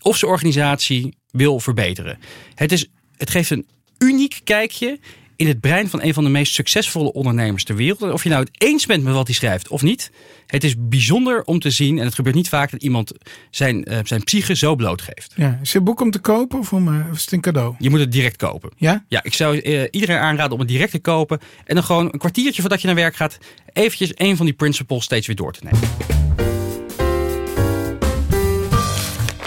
of 0.00 0.16
zijn 0.16 0.30
organisatie 0.30 1.16
wil 1.30 1.60
verbeteren. 1.60 2.18
Het, 2.54 2.72
is, 2.72 2.86
het 3.16 3.30
geeft 3.30 3.50
een 3.50 3.68
uniek 3.98 4.40
kijkje 4.44 4.98
in 5.36 5.46
het 5.46 5.60
brein 5.60 5.88
van 5.88 6.02
een 6.02 6.14
van 6.14 6.24
de 6.24 6.30
meest 6.30 6.54
succesvolle 6.54 7.12
ondernemers 7.12 7.64
ter 7.64 7.76
wereld. 7.76 8.02
En 8.02 8.12
Of 8.12 8.22
je 8.22 8.28
nou 8.28 8.44
het 8.44 8.62
eens 8.62 8.86
bent 8.86 9.02
met 9.02 9.14
wat 9.14 9.26
hij 9.26 9.34
schrijft 9.34 9.68
of 9.68 9.82
niet. 9.82 10.10
Het 10.46 10.64
is 10.64 10.74
bijzonder 10.78 11.44
om 11.44 11.58
te 11.58 11.70
zien, 11.70 11.98
en 11.98 12.04
het 12.04 12.14
gebeurt 12.14 12.36
niet 12.36 12.48
vaak 12.48 12.70
dat 12.70 12.82
iemand 12.82 13.12
zijn, 13.50 13.84
eh, 13.84 13.98
zijn 14.02 14.22
psyche 14.22 14.56
zo 14.56 14.74
blootgeeft. 14.74 15.32
Ja, 15.36 15.58
is 15.62 15.68
het 15.68 15.76
een 15.76 15.84
boek 15.84 16.00
om 16.00 16.10
te 16.10 16.18
kopen 16.18 16.58
of, 16.58 16.72
om, 16.72 16.88
eh, 16.88 17.06
of 17.10 17.16
is 17.16 17.22
het 17.22 17.32
een 17.32 17.40
cadeau? 17.40 17.74
Je 17.78 17.90
moet 17.90 18.00
het 18.00 18.12
direct 18.12 18.36
kopen. 18.36 18.70
Ja? 18.76 19.04
Ja, 19.08 19.22
ik 19.22 19.34
zou 19.34 19.58
eh, 19.58 19.82
iedereen 19.90 20.18
aanraden 20.18 20.52
om 20.52 20.58
het 20.58 20.68
direct 20.68 20.90
te 20.90 20.98
kopen. 20.98 21.40
En 21.64 21.74
dan 21.74 21.84
gewoon 21.84 22.08
een 22.12 22.18
kwartiertje 22.18 22.60
voordat 22.60 22.80
je 22.80 22.86
naar 22.86 22.96
werk 22.96 23.16
gaat, 23.16 23.38
eventjes 23.72 24.10
een 24.14 24.36
van 24.36 24.46
die 24.46 24.54
principles 24.54 25.04
steeds 25.04 25.26
weer 25.26 25.36
door 25.36 25.52
te 25.52 25.60
nemen. 25.62 25.88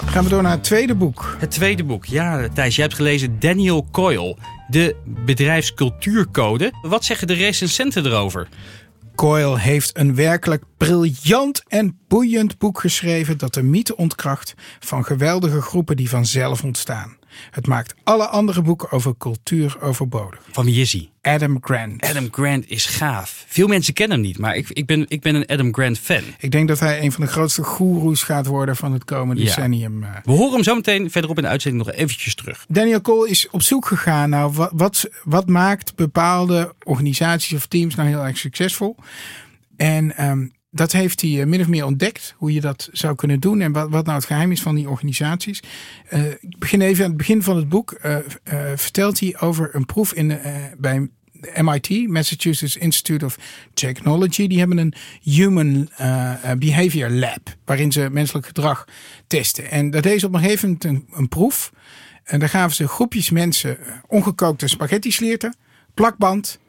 Gaan 0.06 0.24
we 0.24 0.30
door 0.30 0.42
naar 0.42 0.52
het 0.52 0.64
tweede 0.64 0.96
boek. 0.96 1.36
Het 1.40 1.52
tweede 1.52 1.84
boek. 1.84 2.06
Ja, 2.06 2.48
Thijs, 2.54 2.76
je 2.76 2.82
hebt 2.82 2.94
gelezen 2.94 3.40
Daniel 3.40 3.88
Coyle, 3.92 4.38
de 4.68 4.96
bedrijfscultuurcode. 5.06 6.74
Wat 6.82 7.06
zeggen 7.06 7.28
de 7.28 7.34
recensenten 7.34 8.06
erover? 8.06 8.48
Coyle 9.16 9.60
heeft 9.60 9.98
een 9.98 10.16
werkelijk 10.16 10.64
briljant 10.78 11.64
en 11.68 12.00
boeiend 12.08 12.58
boek 12.58 12.80
geschreven 12.80 13.38
dat 13.38 13.54
de 13.54 13.64
mythe 13.64 13.96
ontkracht 13.96 14.54
van 14.80 15.06
geweldige 15.06 15.62
groepen 15.62 15.96
die 15.96 16.10
vanzelf 16.10 16.64
ontstaan. 16.64 17.17
Het 17.52 17.68
maakt 17.68 17.96
alle 18.04 18.28
andere 18.28 18.62
boeken 18.62 18.92
over 18.92 19.14
cultuur 19.18 19.78
overbodig. 19.82 20.40
Van 20.52 20.66
wie 20.66 20.82
is 20.82 20.92
hij? 20.92 21.10
Adam 21.22 21.58
Grant. 21.62 22.02
Adam 22.04 22.28
Grant 22.32 22.70
is 22.70 22.86
gaaf. 22.86 23.46
Veel 23.48 23.68
mensen 23.68 23.94
kennen 23.94 24.18
hem 24.18 24.26
niet, 24.28 24.38
maar 24.38 24.56
ik, 24.56 24.70
ik, 24.70 24.86
ben, 24.86 25.06
ik 25.08 25.22
ben 25.22 25.36
een 25.36 25.46
Adam 25.46 25.74
Grant 25.74 26.00
fan. 26.00 26.22
Ik 26.40 26.52
denk 26.52 26.68
dat 26.68 26.80
hij 26.80 27.02
een 27.02 27.12
van 27.12 27.24
de 27.26 27.30
grootste 27.32 27.64
goeroes 27.64 28.24
gaat 28.24 28.46
worden 28.46 28.76
van 28.76 28.94
het 28.94 29.04
komende 29.04 29.42
Ja. 29.42 29.48
decennium. 29.48 30.04
eh. 30.04 30.10
We 30.24 30.32
horen 30.32 30.54
hem 30.54 30.64
zo 30.64 30.76
meteen 30.76 31.12
verderop 31.12 31.38
in 31.38 31.44
de 31.44 31.50
uitzending 31.50 31.86
nog 31.86 31.96
eventjes 31.96 32.36
terug. 32.36 32.66
Daniel 32.68 33.02
Cole 33.02 33.30
is 33.30 33.50
op 33.50 33.62
zoek 33.62 33.86
gegaan 33.86 34.30
naar 34.30 34.52
wat, 34.52 34.72
wat, 34.74 35.10
wat 35.24 35.48
maakt 35.48 35.96
bepaalde 35.96 36.74
organisaties 36.84 37.54
of 37.54 37.66
teams 37.66 37.96
nou 37.96 38.10
heel 38.10 38.24
erg 38.26 38.38
succesvol. 38.38 38.96
En 39.78 40.18
ehm, 40.18 40.48
dat 40.78 40.92
heeft 40.92 41.22
hij 41.22 41.42
eh, 41.42 41.46
min 41.46 41.62
of 41.62 41.68
meer 41.68 41.86
ontdekt, 41.86 42.34
hoe 42.38 42.54
je 42.54 42.62
dat 42.62 42.90
zou 42.92 43.16
kunnen 43.16 43.40
doen 43.40 43.62
en 43.62 43.72
wat, 43.72 43.90
wat 43.90 44.06
nou 44.06 44.18
het 44.18 44.28
geheim 44.28 44.52
is 44.52 44.62
van 44.62 44.76
die 44.76 44.90
organisaties. 44.90 45.64
Eh, 46.10 46.26
ik 46.26 46.60
begin 46.60 46.82
even 46.82 47.04
aan 47.04 47.10
het 47.10 47.18
begin 47.18 47.44
van 47.44 47.56
het 47.56 47.70
boek. 47.70 47.92
eh, 47.92 48.18
vertelt 48.76 49.20
hij 49.20 49.36
over 49.40 49.76
een 49.76 49.86
proef 49.86 50.14
in, 50.14 50.40
bij 50.78 51.10
MIT, 51.56 52.08
Massachusetts 52.08 52.78
Institute 52.78 53.26
of 53.26 53.38
Technology. 53.74 54.48
Die 54.48 54.60
hebben 54.60 54.78
een 54.78 54.94
Human 55.22 55.90
eh, 55.96 56.52
eh, 56.52 56.58
Behavior 56.58 57.10
Lab, 57.10 57.56
waarin 57.66 57.92
ze 57.92 58.10
menselijk 58.12 58.46
gedrag 58.46 58.86
testen. 59.28 59.72
En 59.72 59.90
dat 59.90 60.04
deed 60.04 60.20
ze 60.20 60.26
op 60.26 60.34
een 60.34 60.40
gegeven 60.40 60.68
moment 60.68 60.84
een, 60.84 61.06
een 61.12 61.28
proef. 61.28 61.72
En 62.24 62.40
daar 62.40 62.50
gaven 62.50 62.76
ze 62.76 62.88
groepjes 62.88 63.30
mensen 63.30 63.78
ongekookte 64.08 64.68
spaghetti 64.68 65.12
slierten, 65.12 65.56
plakband 65.94 66.60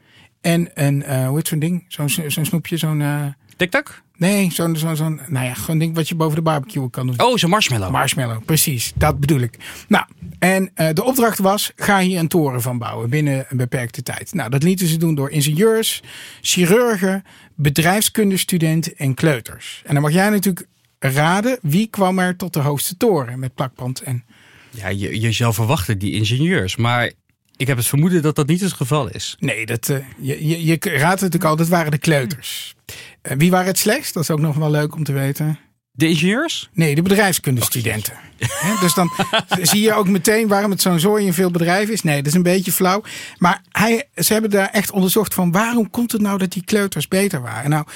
en 0.41 0.71
een, 0.75 1.27
hoe 1.27 1.37
heet 1.37 1.49
zo'n 1.49 1.59
ding? 1.59 1.85
Zo'n 1.88 2.45
snoepje, 2.45 2.77
zo'n... 2.77 3.35
Tik-tak? 3.59 4.03
nee, 4.19 4.53
zo'n, 4.53 4.77
zo'n, 4.77 4.97
zo'n, 4.97 5.21
nou 5.27 5.47
ja, 5.47 5.55
gewoon 5.55 5.79
ding 5.79 5.95
wat 5.95 6.09
je 6.09 6.15
boven 6.15 6.37
de 6.37 6.43
barbecue 6.43 6.91
kan 6.91 7.07
doen. 7.07 7.21
Oh, 7.21 7.37
zo'n 7.37 7.50
marshmallow. 7.50 7.91
Marshmallow, 7.91 8.45
precies. 8.45 8.93
Dat 8.95 9.21
bedoel 9.21 9.41
ik. 9.41 9.59
Nou, 9.88 10.05
en 10.38 10.71
eh, 10.75 10.88
de 10.93 11.05
opdracht 11.05 11.38
was: 11.38 11.73
ga 11.77 12.00
hier 12.00 12.19
een 12.19 12.29
toren 12.29 12.62
van 12.62 12.79
bouwen 12.79 13.11
binnen 13.11 13.47
een 13.49 13.57
beperkte 13.57 14.03
tijd. 14.03 14.35
Nou, 14.35 14.50
dat 14.50 14.62
lieten 14.62 14.87
ze 14.87 14.97
doen 14.97 15.15
door 15.15 15.31
ingenieurs, 15.31 16.03
chirurgen, 16.41 17.25
bedrijfskundestudenten 17.55 18.97
en 18.97 19.15
kleuters. 19.15 19.83
En 19.85 19.95
dan 19.95 20.03
mag 20.03 20.12
jij 20.12 20.31
natuurlijk 20.31 20.67
raden 20.99 21.59
wie 21.62 21.87
kwam 21.87 22.19
er 22.19 22.37
tot 22.37 22.53
de 22.53 22.61
hoogste 22.61 22.97
toren 22.97 23.38
met 23.38 23.55
plakband 23.55 24.00
en. 24.00 24.25
Ja, 24.71 24.88
je, 24.88 25.21
je 25.21 25.33
zou 25.33 25.55
verwachten 25.55 25.99
die 25.99 26.12
ingenieurs, 26.12 26.77
maar 26.77 27.12
ik 27.59 27.67
heb 27.67 27.77
het 27.77 27.87
vermoeden 27.87 28.23
dat 28.23 28.37
dat 28.37 28.47
niet 28.47 28.61
het 28.61 28.73
geval 28.73 29.09
is. 29.09 29.37
Nee, 29.38 29.67
dat, 29.67 29.88
eh, 29.88 29.97
je, 30.19 30.47
je, 30.47 30.65
je 30.65 30.79
raadt 30.81 31.21
het 31.21 31.33
natuurlijk 31.33 31.45
al, 31.45 31.57
dat 31.57 31.69
waren 31.69 31.91
de 31.91 31.99
kleuters. 31.99 32.75
Eh, 33.23 33.37
wie 33.37 33.50
waren 33.50 33.67
het 33.67 33.79
slechtst? 33.79 34.15
Dat 34.15 34.23
is 34.23 34.31
ook 34.31 34.41
nog 34.41 34.57
wel 34.57 34.71
leuk 34.71 34.95
om 34.95 35.05
te 35.05 35.12
weten. 35.12 35.59
De 35.91 36.09
ingenieurs? 36.09 36.71
Nee, 36.73 36.95
de 36.95 37.03
bedrijfskundestudenten. 37.03 38.15
Hè, 38.38 38.75
dus 38.81 38.95
dan 38.95 39.11
zie 39.71 39.81
je 39.81 39.95
ook 39.95 40.09
meteen 40.09 40.49
waarom 40.49 40.71
het 40.71 40.83
zo'n 40.83 40.99
zooi 40.99 41.27
in 41.27 41.33
veel 41.33 41.50
bedrijven 41.50 41.95
is. 41.95 42.03
Nee, 42.03 42.17
dat 42.17 42.27
is 42.27 42.35
een 42.35 42.43
beetje 42.43 42.73
flauw. 42.73 43.03
Maar 43.38 43.62
hij, 43.69 44.09
ze 44.15 44.33
hebben 44.33 44.50
daar 44.50 44.69
echt 44.69 44.91
onderzocht 44.91 45.35
van 45.35 45.53
waarom 45.53 45.91
komt 45.91 46.12
het 46.12 46.21
nou 46.21 46.38
dat 46.38 46.53
die 46.53 46.65
kleuters 46.65 47.09
beter 47.09 47.41
waren. 47.41 47.71
Nou, 47.71 47.87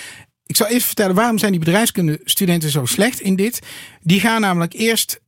ik 0.47 0.57
zal 0.57 0.67
eerst 0.67 0.87
vertellen 0.87 1.15
waarom 1.15 1.39
zijn 1.39 1.51
die 1.51 1.61
bedrijfskundestudenten 1.61 2.71
zo 2.71 2.87
slecht 2.87 3.21
in 3.21 3.37
dit. 3.37 3.59
Die 4.01 4.21
gaan 4.21 4.41
namelijk 4.41 4.73
eerst 4.73 5.21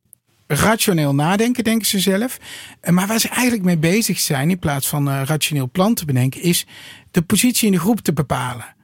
rationeel 0.47 1.15
nadenken, 1.15 1.65
denken 1.65 1.87
ze 1.87 1.99
zelf. 1.99 2.39
Eh, 2.81 2.93
Maar 2.93 3.07
waar 3.07 3.21
ze 3.21 3.29
eigenlijk 3.29 3.65
mee 3.65 3.79
bezig 3.79 4.19
zijn, 4.19 4.51
in 4.51 4.59
plaats 4.59 4.89
van 4.89 5.09
eh, 5.11 5.23
rationeel 5.25 5.71
plan 5.71 5.95
te 5.95 6.05
bedenken, 6.05 6.43
is 6.43 6.67
de 7.11 7.23
positie 7.23 7.67
in 7.67 7.73
de 7.73 7.79
groep 7.79 8.01
te 8.01 8.13
bepalen. 8.13 8.75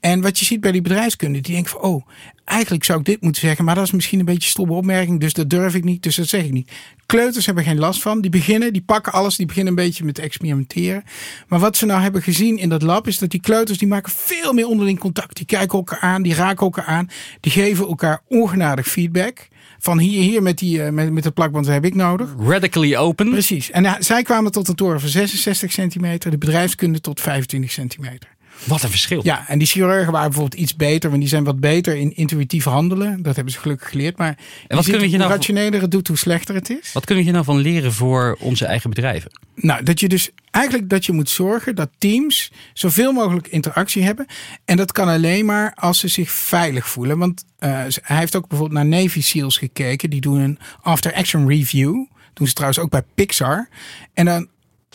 En 0.00 0.20
wat 0.20 0.38
je 0.38 0.44
ziet 0.44 0.60
bij 0.60 0.72
die 0.72 0.82
bedrijfskunde, 0.82 1.40
die 1.40 1.52
denken 1.52 1.70
van, 1.70 1.80
oh, 1.80 2.06
eigenlijk 2.44 2.84
zou 2.84 2.98
ik 2.98 3.04
dit 3.04 3.20
moeten 3.20 3.40
zeggen, 3.40 3.64
maar 3.64 3.74
dat 3.74 3.84
is 3.84 3.90
misschien 3.90 4.18
een 4.18 4.24
beetje 4.24 4.42
een 4.42 4.48
stomme 4.48 4.72
opmerking, 4.72 5.20
dus 5.20 5.32
dat 5.32 5.50
durf 5.50 5.74
ik 5.74 5.84
niet, 5.84 6.02
dus 6.02 6.16
dat 6.16 6.28
zeg 6.28 6.44
ik 6.44 6.52
niet. 6.52 6.72
Kleuters 7.06 7.46
hebben 7.46 7.64
geen 7.64 7.78
last 7.78 8.02
van, 8.02 8.20
die 8.20 8.30
beginnen, 8.30 8.72
die 8.72 8.82
pakken 8.82 9.12
alles, 9.12 9.36
die 9.36 9.46
beginnen 9.46 9.72
een 9.72 9.84
beetje 9.84 10.04
met 10.04 10.18
experimenteren. 10.18 11.04
Maar 11.48 11.58
wat 11.58 11.76
ze 11.76 11.86
nou 11.86 12.02
hebben 12.02 12.22
gezien 12.22 12.58
in 12.58 12.68
dat 12.68 12.82
lab, 12.82 13.06
is 13.06 13.18
dat 13.18 13.30
die 13.30 13.40
kleuters, 13.40 13.78
die 13.78 13.88
maken 13.88 14.12
veel 14.12 14.52
meer 14.52 14.66
onderling 14.66 14.98
contact. 14.98 15.36
Die 15.36 15.46
kijken 15.46 15.78
elkaar 15.78 16.00
aan, 16.00 16.22
die 16.22 16.34
raken 16.34 16.64
elkaar 16.64 16.84
aan, 16.84 17.08
die 17.40 17.52
geven 17.52 17.86
elkaar 17.86 18.20
ongenadig 18.28 18.88
feedback. 18.88 19.48
Van 19.82 19.98
hier, 19.98 20.22
hier 20.22 20.42
met, 20.42 20.58
die, 20.58 20.82
eh, 20.82 20.92
met, 20.92 21.12
met 21.12 21.24
het 21.24 21.34
plakband 21.34 21.66
heb 21.66 21.84
ik 21.84 21.94
nodig. 21.94 22.34
Radically 22.38 22.96
open. 22.96 23.30
Precies. 23.30 23.70
En 23.70 23.82
ja, 23.82 23.96
zij 24.00 24.22
kwamen 24.22 24.52
tot 24.52 24.68
een 24.68 24.74
toren 24.74 25.00
van 25.00 25.08
66 25.08 25.72
centimeter, 25.72 26.30
de 26.30 26.38
bedrijfskunde 26.38 27.00
tot 27.00 27.20
25 27.20 27.70
centimeter. 27.70 28.31
Wat 28.64 28.82
een 28.82 28.90
verschil. 28.90 29.20
Ja, 29.24 29.48
en 29.48 29.58
die 29.58 29.68
chirurgen 29.68 30.12
waren 30.12 30.30
bijvoorbeeld 30.30 30.60
iets 30.60 30.76
beter, 30.76 31.08
want 31.08 31.20
die 31.20 31.30
zijn 31.30 31.44
wat 31.44 31.60
beter 31.60 31.96
in 31.96 32.16
intuïtief 32.16 32.64
handelen. 32.64 33.22
Dat 33.22 33.34
hebben 33.34 33.52
ze 33.52 33.60
gelukkig 33.60 33.88
geleerd. 33.88 34.16
Maar 34.16 34.36
wat 34.68 34.82
kunnen 34.82 35.00
we 35.00 35.06
hier 35.06 35.16
hoe 35.16 35.26
nou- 35.26 35.30
rationeler 35.30 35.80
het 35.80 35.90
doet, 35.90 36.08
hoe 36.08 36.16
slechter 36.16 36.54
het 36.54 36.70
is. 36.70 36.92
Wat 36.92 37.04
kunnen 37.04 37.24
we 37.24 37.30
hier 37.30 37.40
nou 37.40 37.44
van 37.52 37.58
leren 37.58 37.92
voor 37.92 38.36
onze 38.40 38.64
eigen 38.64 38.90
bedrijven? 38.90 39.30
Nou, 39.54 39.82
dat 39.82 40.00
je 40.00 40.08
dus 40.08 40.30
eigenlijk 40.50 40.88
dat 40.88 41.06
je 41.06 41.12
moet 41.12 41.30
zorgen 41.30 41.74
dat 41.74 41.88
teams 41.98 42.52
zoveel 42.72 43.12
mogelijk 43.12 43.48
interactie 43.48 44.02
hebben. 44.02 44.26
En 44.64 44.76
dat 44.76 44.92
kan 44.92 45.08
alleen 45.08 45.44
maar 45.44 45.74
als 45.74 45.98
ze 45.98 46.08
zich 46.08 46.30
veilig 46.30 46.88
voelen. 46.88 47.18
Want 47.18 47.44
eh, 47.58 47.70
hij 48.02 48.16
heeft 48.16 48.36
ook 48.36 48.48
bijvoorbeeld 48.48 48.80
naar 48.80 49.00
Navy 49.00 49.22
SEALs 49.22 49.56
gekeken. 49.56 50.10
Die 50.10 50.20
doen 50.20 50.40
een 50.40 50.58
after-action 50.82 51.48
review. 51.48 52.06
Doen 52.32 52.46
ze 52.46 52.52
trouwens 52.52 52.80
ook 52.80 52.90
bij 52.90 53.02
Pixar. 53.14 53.68
En 54.14 54.24
dan 54.24 54.48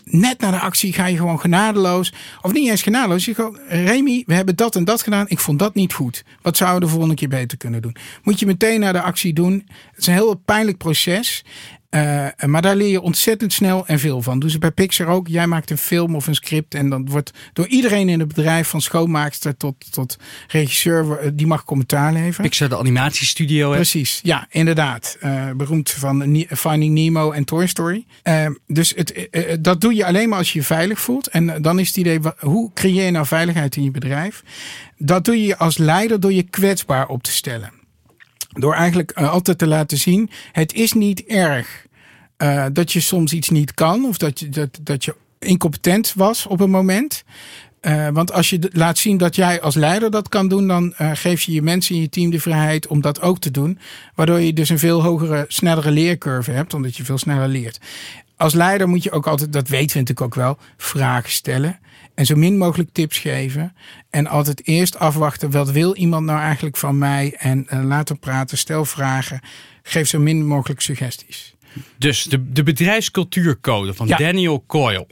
net 0.10 0.40
na 0.40 0.52
de 0.52 0.60
actie 0.60 0.94
ga 0.94 1.06
je 1.06 1.18
gewoon 1.18 1.40
genadeloos. 1.40 2.14
Of 2.42 2.54
niet 2.54 2.70
eens 2.70 2.82
genadeloos. 2.82 3.26
Je 3.26 3.34
gewoon, 3.34 3.60
Remy, 3.68 4.24
we 4.26 4.34
hebben 4.34 4.56
dat 4.56 4.76
en 4.76 4.84
dat 4.84 5.02
gedaan. 5.02 5.26
Ik 5.28 5.40
vond 5.40 5.60
dat 5.60 5.76
niet 5.76 5.94
goed. 5.94 6.24
Wat 6.42 6.58
zouden 6.58 6.80
we 6.80 6.86
de 6.86 6.92
volgende 6.92 7.16
keer 7.16 7.30
beter 7.30 7.58
kunnen 7.58 7.82
doen? 7.82 7.96
Moet 8.24 8.40
je 8.40 8.46
meteen 8.46 8.80
naar 8.80 8.94
de 8.94 9.02
actie 9.02 9.34
doen. 9.34 9.54
Het 9.92 9.98
is 9.98 10.08
een 10.08 10.14
heel 10.14 10.36
pijnlijk 10.36 10.78
proces. 10.78 11.46
Uh, 11.90 12.28
maar 12.46 12.62
daar 12.62 12.76
leer 12.76 12.90
je 12.90 13.02
ontzettend 13.02 13.54
snel 13.54 13.88
en 13.88 14.00
veel 14.00 14.22
van. 14.22 14.40
Doen 14.40 14.50
ze 14.50 14.60
bij 14.60 14.72
Pixar 14.72 15.08
ook. 15.08 15.28
Jij 15.28 15.48
maakt 15.48 15.70
een 15.70 15.78
film 15.78 16.16
of 16.16 16.28
een 16.28 16.36
script. 16.36 16.74
En 16.74 16.90
dan 16.90 17.10
wordt 17.10 17.32
door 17.54 17.68
iedereen 17.68 18.10
in 18.10 18.20
het 18.20 18.28
bedrijf, 18.28 18.68
van 18.68 18.82
schoonmaakster 18.82 19.58
tot, 19.58 19.92
tot 19.92 20.18
regisseur, 20.48 21.36
die 21.36 21.48
mag 21.48 21.64
commentaar 21.64 22.14
leveren. 22.14 22.50
Pixar, 22.50 22.70
de 22.70 22.78
animatiestudio. 22.78 23.70
Hè? 23.70 23.76
Precies, 23.76 24.20
ja, 24.24 24.48
inderdaad. 24.50 25.18
Uh, 25.24 25.52
beroemd 25.52 25.92
van 25.92 26.46
Finding 26.50 26.94
Nemo 26.94 27.32
en 27.32 27.46
Toy 27.46 27.68
Story. 27.68 28.06
Uh, 28.24 28.46
dus 28.68 28.94
het, 28.96 29.28
dat 29.60 29.82
doe 29.82 29.96
je 29.96 30.06
alleen 30.06 30.30
maar 30.30 30.38
als 30.38 30.54
je 30.54 30.60
je 30.60 30.66
veilig 30.66 31.00
voelt. 31.00 31.28
En 31.28 31.62
dan 31.62 31.80
is 31.80 31.88
het 31.88 31.98
idee, 31.98 32.20
hoe 32.40 32.72
creëer 32.74 33.06
je 33.06 33.12
nou 33.12 33.26
veiligheid 33.26 33.76
in 33.76 33.84
je 33.84 33.92
bedrijf? 33.92 34.44
Dat 34.98 35.26
doe 35.26 35.42
je 35.42 35.58
als 35.58 35.78
leider 35.78 36.20
door 36.20 36.34
je 36.34 36.44
kwetsbaar 36.44 37.08
op 37.08 37.24
te 37.24 37.32
stellen. 37.32 37.77
Door 38.60 38.74
eigenlijk 38.74 39.12
altijd 39.12 39.58
te 39.58 39.68
laten 39.68 39.98
zien, 39.98 40.30
het 40.52 40.74
is 40.74 40.94
niet 40.94 41.26
erg 41.26 41.86
uh, 42.38 42.66
dat 42.74 42.92
je 42.92 43.00
soms 43.00 43.34
iets 43.34 43.50
niet 43.50 43.74
kan 43.74 44.06
of 44.06 44.18
dat 44.18 44.40
je, 44.40 44.50
dat, 44.50 44.80
dat 44.82 45.06
je 45.06 45.16
incompetent 45.40 46.14
was 46.16 46.46
op 46.46 46.60
een 46.60 46.70
moment. 46.70 47.24
Uh, 47.82 48.08
want 48.10 48.32
als 48.32 48.50
je 48.50 48.70
laat 48.72 48.98
zien 48.98 49.18
dat 49.18 49.36
jij 49.36 49.62
als 49.62 49.76
leider 49.76 50.12
dat 50.12 50.30
kan 50.30 50.48
doen, 50.48 50.68
dan 50.68 50.94
geef 50.98 51.42
je 51.42 51.52
je 51.52 51.62
mensen 51.62 51.96
in 51.96 52.02
je 52.02 52.10
team 52.10 52.30
de 52.30 52.40
vrijheid 52.40 52.88
om 52.88 53.02
dat 53.02 53.22
ook 53.22 53.40
te 53.40 53.52
doen. 53.52 53.80
Waardoor 54.16 54.40
je 54.40 54.54
dus 54.54 54.70
een 54.70 54.80
veel 54.80 55.04
hogere, 55.04 55.46
snellere 55.48 55.92
leercurve 55.92 56.52
hebt, 56.52 56.74
omdat 56.74 56.96
je 56.98 57.06
veel 57.06 57.18
sneller 57.18 57.48
leert. 57.48 57.80
Als 58.38 58.54
leider 58.54 58.88
moet 58.88 59.04
je 59.04 59.12
ook 59.12 59.28
altijd, 59.28 59.54
dat 59.54 59.68
weten 59.68 59.94
we 59.94 60.00
natuurlijk 60.00 60.22
ook 60.22 60.36
wel, 60.36 60.58
vragen 60.78 61.32
stellen. 61.32 61.80
En 62.18 62.26
zo 62.26 62.36
min 62.36 62.58
mogelijk 62.58 62.90
tips 62.92 63.18
geven. 63.18 63.76
En 64.10 64.28
altijd 64.28 64.68
eerst 64.68 65.00
afwachten, 65.00 65.52
wat 65.52 65.72
wil 65.72 65.96
iemand 65.96 66.26
nou 66.26 66.40
eigenlijk 66.40 66.78
van 66.78 66.98
mij? 66.98 67.36
En 67.38 67.68
uh, 67.74 67.84
later 67.84 68.18
praten, 68.18 68.58
stel 68.58 68.86
vragen. 68.86 69.40
Geef 69.84 70.08
zo 70.08 70.20
min 70.20 70.46
mogelijk 70.46 70.82
suggesties. 70.82 71.56
Dus 71.98 72.24
de, 72.24 72.52
de 72.52 72.64
bedrijfscultuurcode 72.64 73.94
van 73.94 74.08
ja. 74.08 74.18
Daniel 74.18 74.64
Coyle. 74.68 75.08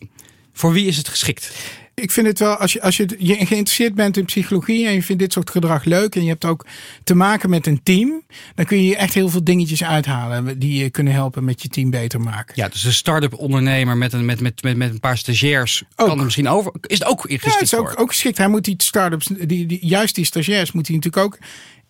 Voor 0.53 0.71
wie 0.71 0.88
is 0.88 0.97
het 0.97 1.07
geschikt? 1.07 1.51
Ik 1.96 2.12
vind 2.12 2.28
het 2.28 2.40
wel, 2.40 2.56
als 2.56 2.74
je, 2.74 2.82
als 2.82 2.98
je, 2.98 3.16
je 3.18 3.36
geïnteresseerd 3.36 3.96
bent 3.96 4.18
in 4.18 4.25
psychologie 4.25 4.88
en 4.88 4.94
je 4.94 5.04
vindt 5.04 5.22
dit 5.22 5.34
soort 5.34 5.50
gedrag 5.50 5.84
leuk 5.84 6.16
en 6.16 6.24
je 6.24 6.30
hebt 6.30 6.46
ook 6.46 6.66
te 7.04 7.16
maken 7.16 7.50
met 7.50 7.68
een 7.68 7.84
team, 7.84 8.22
dan 8.56 8.66
kun 8.66 8.84
je 8.84 8.96
echt 8.96 9.14
heel 9.14 9.30
veel 9.30 9.44
dingetjes 9.44 9.84
uithalen 9.84 10.60
die 10.60 10.84
je 10.84 10.90
kunnen 10.90 11.14
helpen 11.14 11.44
met 11.44 11.62
je 11.62 11.68
team 11.68 11.90
beter 11.90 12.22
maken. 12.22 12.54
Ja, 12.56 12.68
dus 12.68 12.84
een 12.84 12.94
start-up 12.94 13.34
ondernemer 13.34 13.98
met 13.98 14.14
een, 14.14 14.25
met, 14.25 14.40
met, 14.40 14.64
met, 14.64 14.78
met 14.78 14.90
een 14.90 15.00
paar 15.00 15.18
stagiairs 15.18 15.84
ook. 15.96 16.08
kan 16.08 16.18
er 16.18 16.24
misschien 16.24 16.48
over. 16.48 16.72
Is 16.82 17.00
het 17.00 17.08
ook 17.08 17.22
geschikt? 17.22 17.44
Ja, 17.44 17.52
het 17.52 17.62
is 17.62 17.75
ook, 17.75 18.00
ook 18.00 18.10
geschikt. 18.10 18.38
Hij 18.38 18.48
moet 18.48 18.64
die 18.64 18.75
start-ups, 18.78 19.25
die, 19.25 19.66
die, 19.66 19.86
juist 19.86 20.16
die 20.16 20.25
stagiairs, 20.25 20.72
moet 20.72 20.88
hij 20.88 20.96
natuurlijk 20.96 21.25
ook 21.25 21.38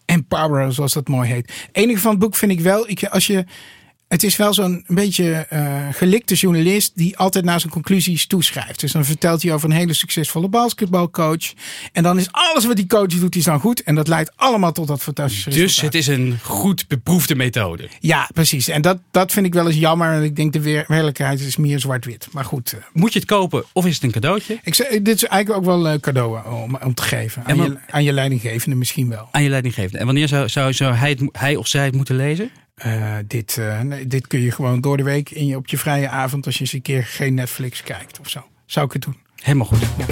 empoweren, 0.06 0.74
zoals 0.74 0.94
dat 0.94 1.08
mooi 1.08 1.30
heet. 1.30 1.68
Enige 1.72 2.00
van 2.00 2.12
het 2.12 2.20
boek 2.20 2.36
vind 2.36 2.52
ik 2.52 2.60
wel, 2.60 2.90
ik, 2.90 3.04
als 3.04 3.28
je 3.28 3.46
het 4.08 4.24
is 4.24 4.36
wel 4.36 4.54
zo'n 4.54 4.84
beetje 4.88 5.48
uh, 5.54 5.78
gelikte 5.92 6.34
journalist 6.36 6.92
die 6.96 7.18
altijd 7.18 7.46
naar 7.46 7.60
zijn 7.60 7.72
conclusies 7.72 8.28
toeschrijft. 8.28 8.80
Dus 8.80 8.92
dan 8.92 9.06
vertelt 9.06 9.42
hij 9.42 9.54
over 9.54 9.70
een 9.70 9.76
hele 9.76 9.94
succesvolle 9.94 10.50
basketbalcoach. 10.50 11.54
En 11.92 12.04
dan 12.04 12.20
is 12.20 12.28
alles 12.32 12.66
wat 12.66 12.76
die 12.76 12.88
coach 12.88 13.08
doet, 13.08 13.36
is 13.36 13.44
dan 13.44 13.60
goed. 13.60 13.84
En 13.84 13.96
dat 13.96 14.08
leidt 14.08 14.32
allemaal 14.36 14.72
tot 14.72 14.88
dat 14.88 15.02
fantastische 15.02 15.50
Dus 15.50 15.60
resultaat. 15.60 15.84
het 15.94 16.02
is 16.02 16.08
een 16.08 16.38
goed 16.44 16.88
beproefde 16.88 17.36
methode. 17.36 17.90
Ja, 18.00 18.30
precies. 18.34 18.68
En 18.68 18.82
dat, 18.82 19.00
dat 19.12 19.32
vind 19.32 19.46
ik 19.46 19.54
wel 19.54 19.68
eens 19.68 19.78
jammer. 19.78 20.12
En 20.12 20.24
ik 20.24 20.36
denk 20.36 20.54
de 20.54 20.62
werkelijkheid 20.62 21.40
is 21.40 21.56
meer 21.58 21.80
zwart-wit. 21.80 22.28
Maar 22.32 22.46
goed. 22.46 22.74
Uh, 22.74 22.80
Moet 22.94 23.14
je 23.14 23.20
het 23.20 23.28
kopen 23.28 23.64
of 23.74 23.86
is 23.86 23.94
het 23.94 24.04
een 24.04 24.12
cadeautje? 24.12 24.60
Ik 24.64 24.74
zeg, 24.74 24.88
dit 24.88 25.16
is 25.16 25.24
eigenlijk 25.24 25.60
ook 25.60 25.66
wel 25.66 25.88
een 25.88 26.00
cadeau 26.00 26.48
om, 26.64 26.78
om 26.84 26.94
te 26.94 27.04
geven. 27.04 27.44
Aan, 27.46 27.56
je, 27.56 27.78
aan 27.90 28.04
je 28.04 28.14
leidinggevende 28.14 28.76
misschien 28.76 29.10
wel. 29.10 29.28
Aan 29.32 29.44
je 29.44 29.50
leidinggevende. 29.50 29.98
En 29.98 30.06
wanneer 30.06 30.28
zou, 30.28 30.50
zou, 30.50 30.74
zou 30.74 30.94
hij, 30.94 31.10
het, 31.10 31.22
hij 31.32 31.56
of 31.56 31.68
zij 31.68 31.86
het 31.86 31.96
moeten 31.96 32.16
lezen? 32.16 32.50
Uh, 32.86 33.17
dit, 33.27 33.58
uh, 33.60 33.82
nee, 33.82 34.08
dit 34.08 34.27
kun 34.27 34.39
je 34.39 34.51
gewoon 34.51 34.82
door 34.82 34.98
de 34.98 35.03
week 35.03 35.29
in 35.29 35.46
je, 35.46 35.55
op 35.55 35.67
je 35.67 35.77
vrije 35.77 36.10
avond, 36.10 36.46
als 36.46 36.55
je 36.55 36.62
eens 36.62 36.74
een 36.74 36.82
keer 36.82 37.03
geen 37.03 37.34
Netflix 37.34 37.84
kijkt 37.84 38.20
of 38.20 38.29
zo. 38.29 38.46
Zou 38.65 38.86
ik 38.86 38.94
het 38.94 39.01
doen. 39.01 39.17
Helemaal 39.36 39.65
goed. 39.65 39.79
Ja. 39.98 40.05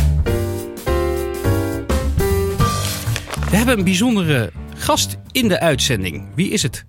We 3.49 3.59
hebben 3.59 3.77
een 3.77 3.83
bijzondere 3.83 4.51
gast 4.75 5.17
in 5.31 5.47
de 5.47 5.59
uitzending. 5.59 6.27
Wie 6.35 6.49
is 6.49 6.63
het? 6.63 6.85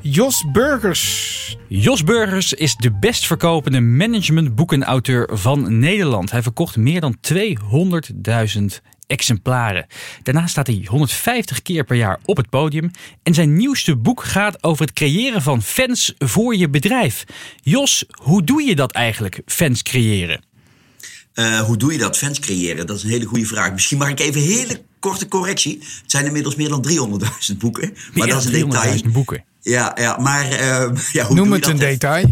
Jos 0.00 0.44
Burgers. 0.52 1.56
Jos 1.68 2.04
Burgers 2.04 2.52
is 2.52 2.76
de 2.76 2.92
best 2.92 3.26
verkopende 3.26 3.80
managementboekenauteur 3.80 5.28
van 5.32 5.78
Nederland. 5.78 6.30
Hij 6.30 6.42
verkocht 6.42 6.76
meer 6.76 7.00
dan 7.00 7.16
200.000 7.32 8.64
exemplaren. 9.08 9.86
Daarnaast 10.22 10.50
staat 10.50 10.66
hij 10.66 10.86
150 10.88 11.62
keer 11.62 11.84
per 11.84 11.96
jaar 11.96 12.18
op 12.24 12.36
het 12.36 12.50
podium. 12.50 12.90
En 13.22 13.34
zijn 13.34 13.56
nieuwste 13.56 13.96
boek 13.96 14.24
gaat 14.24 14.62
over 14.62 14.84
het 14.84 14.94
creëren 14.94 15.42
van 15.42 15.62
fans 15.62 16.14
voor 16.18 16.56
je 16.56 16.68
bedrijf. 16.68 17.24
Jos, 17.62 18.04
hoe 18.22 18.44
doe 18.44 18.62
je 18.62 18.74
dat 18.74 18.92
eigenlijk, 18.92 19.40
fans 19.46 19.82
creëren? 19.82 20.46
Uh, 21.34 21.60
hoe 21.60 21.76
doe 21.76 21.92
je 21.92 21.98
dat, 21.98 22.16
fans 22.16 22.38
creëren? 22.38 22.86
Dat 22.86 22.96
is 22.96 23.02
een 23.02 23.10
hele 23.10 23.24
goede 23.24 23.46
vraag. 23.46 23.72
Misschien 23.72 23.98
mag 23.98 24.08
ik 24.08 24.20
even 24.20 24.40
een 24.40 24.46
hele 24.46 24.82
korte 24.98 25.28
correctie. 25.28 25.78
Het 25.78 26.10
zijn 26.10 26.26
inmiddels 26.26 26.56
meer 26.56 26.68
dan 26.68 26.86
300.000 27.50 27.56
boeken. 27.56 27.94
Maar 28.14 28.26
dat 28.26 28.38
is 28.38 28.44
een 28.44 28.52
detail. 28.52 29.00
boeken. 29.12 29.44
Ja, 29.68 29.92
ja 29.94 30.16
maar 30.16 30.52
uh, 30.52 30.90
ja, 31.12 31.24
hoe 31.24 31.36
Noem 31.36 31.52
het 31.52 31.66
een 31.66 31.78
detail. 31.78 32.26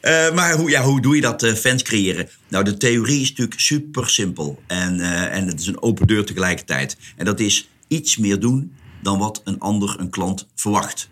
uh, 0.00 0.34
maar 0.38 0.52
hoe, 0.52 0.70
ja, 0.70 0.82
hoe 0.82 1.00
doe 1.00 1.14
je 1.14 1.20
dat, 1.20 1.42
uh, 1.42 1.52
fans 1.52 1.82
creëren? 1.82 2.28
Nou, 2.48 2.64
de 2.64 2.76
theorie 2.76 3.20
is 3.20 3.28
natuurlijk 3.28 3.60
super 3.60 4.08
simpel. 4.08 4.62
En, 4.66 5.00
en 5.30 5.46
het 5.46 5.60
is 5.60 5.66
een 5.66 5.82
open 5.82 6.06
deur 6.06 6.24
tegelijkertijd. 6.24 6.96
En 7.16 7.24
dat 7.24 7.40
is 7.40 7.70
iets 7.88 8.16
meer 8.16 8.40
doen 8.40 8.72
dan 9.02 9.18
wat 9.18 9.40
een 9.44 9.58
ander, 9.58 9.96
een 9.98 10.10
klant, 10.10 10.48
verwacht. 10.54 11.08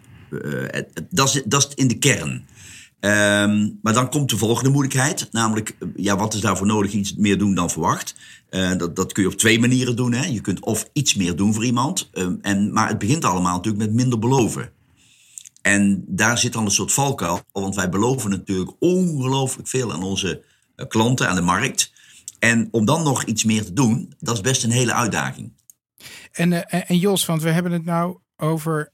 dat, 1.11 1.35
is, 1.35 1.43
dat 1.45 1.67
is 1.69 1.75
in 1.75 1.89
de 1.89 1.99
kern. 1.99 2.47
Um, 3.05 3.79
maar 3.83 3.93
dan 3.93 4.11
komt 4.11 4.31
de 4.31 4.37
volgende 4.37 4.71
moeilijkheid. 4.71 5.29
Namelijk, 5.33 5.77
ja, 5.97 6.17
wat 6.17 6.35
is 6.35 6.41
daarvoor 6.41 6.67
nodig? 6.67 6.93
Iets 6.93 7.15
meer 7.15 7.39
doen 7.39 7.55
dan 7.55 7.71
verwacht. 7.71 8.15
Uh, 8.51 8.77
dat, 8.77 8.97
dat 8.97 9.13
kun 9.13 9.23
je 9.23 9.29
op 9.29 9.35
twee 9.35 9.61
manieren 9.61 9.97
doen. 9.97 10.13
Hè. 10.13 10.25
Je 10.25 10.41
kunt 10.41 10.61
of 10.61 10.89
iets 10.93 11.15
meer 11.15 11.37
doen 11.37 11.55
voor 11.55 11.65
iemand. 11.65 12.11
Um, 12.13 12.39
en, 12.43 12.73
maar 12.73 12.89
het 12.89 12.99
begint 12.99 13.25
allemaal 13.25 13.57
natuurlijk 13.57 13.85
met 13.85 13.95
minder 13.95 14.19
beloven. 14.19 14.73
En 15.63 16.05
daar 16.07 16.39
zit 16.39 16.53
dan 16.53 16.65
een 16.65 16.71
soort 16.71 16.93
valkuil. 16.93 17.41
Want 17.53 17.75
wij 17.75 17.89
beloven 17.89 18.31
natuurlijk 18.31 18.71
ongelooflijk 18.79 19.69
veel 19.69 19.93
aan 19.93 20.03
onze 20.03 20.45
uh, 20.77 20.87
klanten, 20.87 21.29
aan 21.29 21.37
de 21.37 21.41
markt. 21.41 21.93
En 22.39 22.69
om 22.71 22.85
dan 22.85 23.03
nog 23.03 23.25
iets 23.25 23.45
meer 23.45 23.65
te 23.65 23.73
doen, 23.73 24.15
dat 24.19 24.35
is 24.35 24.41
best 24.41 24.65
een 24.65 24.71
hele 24.71 24.95
uitdaging. 24.95 25.53
En, 26.33 26.69
en 26.69 26.99
Jos, 26.99 27.27
want 27.27 27.43
we 27.43 27.51
hebben 27.51 27.73
het 27.73 27.85
nou 27.85 28.19
over 28.37 28.93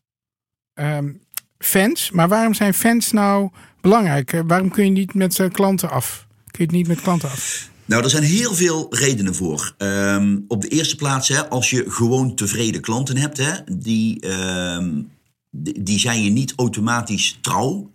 um, 0.75 1.21
fans. 1.61 2.11
Maar 2.11 2.29
waarom 2.29 2.55
zijn 2.55 2.75
fans 2.75 3.13
nou 3.13 3.51
belangrijk? 3.81 4.43
Waarom 4.47 4.71
kun 4.71 4.85
je 4.85 4.91
niet 4.91 5.15
met 5.15 5.49
klanten 5.53 5.91
af? 5.91 6.27
Kun 6.51 6.65
je 6.65 6.65
het 6.65 6.73
niet 6.73 6.89
met 6.89 7.01
klanten 7.01 7.31
af? 7.31 7.69
Nou, 7.91 8.03
er 8.03 8.11
zijn 8.11 8.23
heel 8.23 8.55
veel 8.55 8.87
redenen 8.91 9.35
voor. 9.35 9.75
Ehm, 9.79 10.39
op 10.49 10.63
de 10.63 10.69
eerste 10.69 10.97
plaats, 10.97 11.29
hè, 11.29 11.49
als 11.49 11.71
je 11.71 11.85
gewoon 11.89 12.35
tevreden 12.35 12.81
klanten 12.81 13.17
hebt, 13.17 13.37
hè, 13.37 13.53
die, 13.79 14.21
ehm, 14.21 15.03
die, 15.51 15.83
die 15.83 15.99
zijn 15.99 16.23
je 16.23 16.31
niet 16.31 16.53
automatisch 16.57 17.39
trouw. 17.41 17.91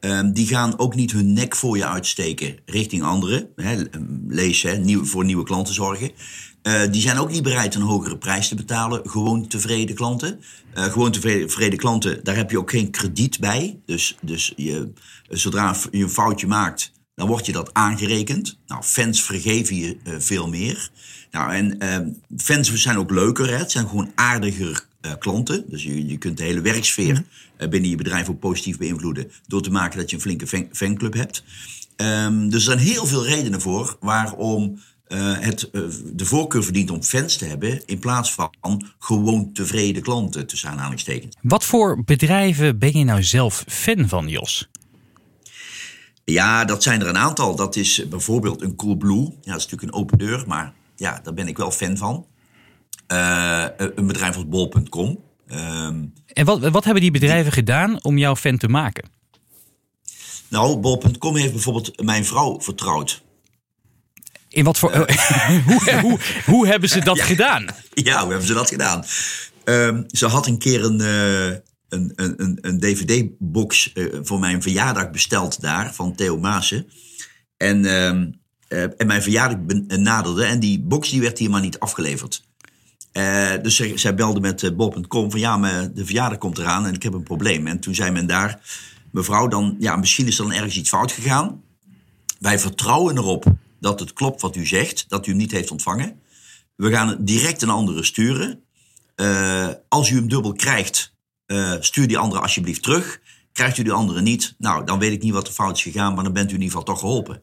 Ehm, 0.00 0.32
die 0.32 0.46
gaan 0.46 0.78
ook 0.78 0.94
niet 0.94 1.12
hun 1.12 1.32
nek 1.32 1.56
voor 1.56 1.76
je 1.76 1.86
uitsteken 1.86 2.56
richting 2.64 3.02
anderen. 3.02 3.48
Hè, 3.56 3.82
lees, 4.28 4.62
hè, 4.62 4.76
nieuw, 4.76 5.04
voor 5.04 5.24
nieuwe 5.24 5.44
klanten 5.44 5.74
zorgen. 5.74 6.10
Uh, 6.62 6.82
die 6.90 7.00
zijn 7.00 7.18
ook 7.18 7.30
niet 7.30 7.42
bereid 7.42 7.74
een 7.74 7.82
hogere 7.82 8.18
prijs 8.18 8.48
te 8.48 8.54
betalen. 8.54 9.10
Gewoon 9.10 9.46
tevreden 9.46 9.94
klanten. 9.94 10.40
Uh, 10.74 10.84
gewoon 10.84 11.12
tevreden, 11.12 11.78
klanten, 11.78 12.24
daar 12.24 12.36
heb 12.36 12.50
je 12.50 12.58
ook 12.58 12.70
geen 12.70 12.90
krediet 12.90 13.40
bij. 13.40 13.80
Dus, 13.86 14.16
dus 14.20 14.52
je, 14.56 14.92
zodra 15.28 15.76
je 15.90 16.02
een 16.02 16.10
foutje 16.10 16.46
maakt, 16.46 16.92
dan 17.14 17.28
wordt 17.28 17.46
je 17.46 17.52
dat 17.52 17.74
aangerekend. 17.74 18.58
Nou, 18.66 18.82
fans 18.82 19.22
vergeven 19.22 19.76
je 19.76 19.96
uh, 20.04 20.14
veel 20.18 20.48
meer. 20.48 20.90
Nou, 21.30 21.52
en 21.52 22.22
fans 22.36 22.72
zijn 22.72 22.98
ook 22.98 23.10
leuker. 23.10 23.48
Hè? 23.48 23.56
Het 23.56 23.70
zijn 23.70 23.88
gewoon 23.88 24.12
aardiger 24.14 24.86
klanten. 25.18 25.64
Dus 25.68 25.82
je, 25.82 26.06
je 26.06 26.18
kunt 26.18 26.36
de 26.36 26.44
hele 26.44 26.60
werksfeer 26.60 27.24
mm. 27.58 27.70
binnen 27.70 27.90
je 27.90 27.96
bedrijf 27.96 28.28
ook 28.28 28.40
positief 28.40 28.78
beïnvloeden. 28.78 29.30
Door 29.46 29.62
te 29.62 29.70
maken 29.70 29.98
dat 29.98 30.10
je 30.10 30.16
een 30.16 30.22
flinke 30.22 30.46
fan, 30.46 30.68
fanclub 30.72 31.14
hebt. 31.14 31.44
Um, 31.96 32.50
dus 32.50 32.54
er 32.66 32.72
zijn 32.72 32.86
heel 32.86 33.06
veel 33.06 33.26
redenen 33.26 33.60
voor 33.60 33.96
waarom 34.00 34.80
uh, 35.12 35.38
het 35.38 35.68
uh, 35.72 35.82
de 36.12 36.24
voorkeur 36.24 36.64
verdient 36.64 36.90
om 36.90 37.02
fans 37.02 37.36
te 37.36 37.44
hebben 37.44 37.82
in 37.86 37.98
plaats 37.98 38.32
van 38.32 38.52
gewoon 38.98 39.52
tevreden 39.52 40.02
klanten 40.02 40.46
tussen 40.46 40.68
aanhalingstekens. 40.70 41.36
Wat 41.42 41.64
voor 41.64 42.04
bedrijven 42.04 42.78
ben 42.78 42.98
je 42.98 43.04
nou 43.04 43.22
zelf 43.22 43.64
fan 43.68 44.08
van, 44.08 44.28
Jos? 44.28 44.68
Ja, 46.24 46.64
dat 46.64 46.82
zijn 46.82 47.00
er 47.00 47.06
een 47.06 47.18
aantal. 47.18 47.56
Dat 47.56 47.76
is 47.76 48.08
bijvoorbeeld 48.08 48.62
een 48.62 48.76
Coolblue. 48.76 49.22
Ja, 49.22 49.52
dat 49.52 49.60
is 49.60 49.64
natuurlijk 49.64 49.82
een 49.82 50.00
open 50.00 50.18
deur, 50.18 50.44
maar 50.46 50.72
ja, 50.96 51.20
daar 51.22 51.34
ben 51.34 51.48
ik 51.48 51.56
wel 51.56 51.70
fan 51.70 51.96
van. 51.96 52.26
Uh, 53.12 53.64
een 53.76 54.06
bedrijf 54.06 54.34
als 54.34 54.48
bol.com. 54.48 55.18
Um, 55.52 56.12
en 56.26 56.44
wat, 56.44 56.68
wat 56.68 56.84
hebben 56.84 57.02
die 57.02 57.10
bedrijven 57.10 57.52
gedaan 57.52 58.04
om 58.04 58.18
jouw 58.18 58.36
fan 58.36 58.58
te 58.58 58.68
maken? 58.68 59.10
Nou, 60.48 60.76
bol.com 60.76 61.36
heeft 61.36 61.52
bijvoorbeeld 61.52 62.02
mijn 62.02 62.24
vrouw 62.24 62.60
vertrouwd. 62.60 63.22
In 64.52 64.64
wat 64.64 64.78
voor. 64.78 64.96
hoe, 65.66 66.00
hoe, 66.00 66.18
hoe, 66.46 66.66
hebben 66.66 66.88
ze 66.88 67.00
dat 67.00 67.20
gedaan? 67.20 67.66
Ja, 67.94 68.20
hoe 68.20 68.28
hebben 68.30 68.46
ze 68.46 68.54
dat 68.54 68.68
gedaan? 68.68 69.04
Um, 69.64 70.04
ze 70.08 70.26
had 70.26 70.46
een 70.46 70.58
keer 70.58 70.84
een, 70.84 71.00
uh, 71.00 71.46
een, 71.88 72.12
een, 72.16 72.58
een 72.60 72.80
DVD-box 72.80 73.90
uh, 73.94 74.18
voor 74.22 74.38
mijn 74.38 74.62
verjaardag 74.62 75.10
besteld 75.10 75.60
daar 75.60 75.94
van 75.94 76.14
Theo 76.14 76.38
Maassen. 76.38 76.86
En, 77.56 77.84
uh, 77.84 78.10
en 79.00 79.06
mijn 79.06 79.22
verjaardag 79.22 79.58
naderde 79.86 80.44
en 80.44 80.60
die 80.60 80.80
box 80.80 81.10
die 81.10 81.20
werd 81.20 81.38
hier 81.38 81.50
maar 81.50 81.60
niet 81.60 81.78
afgeleverd. 81.78 82.44
dus 83.62 83.76
zij, 83.76 83.98
zij 83.98 84.14
belde 84.14 84.40
met 84.40 84.76
Bob.com 84.76 85.30
van 85.30 85.40
ja, 85.40 85.56
maar 85.56 85.92
de 85.92 86.04
verjaardag 86.04 86.38
komt 86.38 86.58
eraan 86.58 86.86
en 86.86 86.94
ik 86.94 87.02
heb 87.02 87.12
een 87.12 87.22
probleem. 87.22 87.66
En 87.66 87.80
toen 87.80 87.94
zei 87.94 88.10
men 88.10 88.26
daar, 88.26 88.60
mevrouw, 89.10 89.48
dan, 89.48 89.76
ja, 89.78 89.96
misschien 89.96 90.26
is 90.26 90.38
er 90.38 90.44
dan 90.44 90.52
ergens 90.52 90.76
iets 90.76 90.88
fout 90.88 91.12
gegaan. 91.12 91.62
Wij 92.38 92.58
vertrouwen 92.58 93.16
erop 93.16 93.44
dat 93.82 94.00
het 94.00 94.12
klopt 94.12 94.40
wat 94.40 94.56
u 94.56 94.66
zegt, 94.66 95.04
dat 95.08 95.26
u 95.26 95.30
hem 95.30 95.40
niet 95.40 95.50
heeft 95.50 95.70
ontvangen. 95.70 96.20
We 96.76 96.90
gaan 96.90 97.16
direct 97.20 97.62
een 97.62 97.68
andere 97.68 98.04
sturen. 98.04 98.62
Uh, 99.16 99.68
als 99.88 100.10
u 100.10 100.16
hem 100.16 100.28
dubbel 100.28 100.52
krijgt, 100.52 101.14
uh, 101.46 101.74
stuur 101.80 102.06
die 102.06 102.18
andere 102.18 102.40
alsjeblieft 102.40 102.82
terug. 102.82 103.20
Krijgt 103.52 103.78
u 103.78 103.82
die 103.82 103.92
andere 103.92 104.20
niet, 104.20 104.54
nou, 104.58 104.84
dan 104.84 104.98
weet 104.98 105.12
ik 105.12 105.22
niet 105.22 105.32
wat 105.32 105.46
er 105.46 105.52
fout 105.52 105.76
is 105.76 105.82
gegaan, 105.82 106.14
maar 106.14 106.24
dan 106.24 106.32
bent 106.32 106.50
u 106.50 106.54
in 106.54 106.60
ieder 106.60 106.78
geval 106.78 106.94
toch 106.94 106.98
geholpen. 106.98 107.42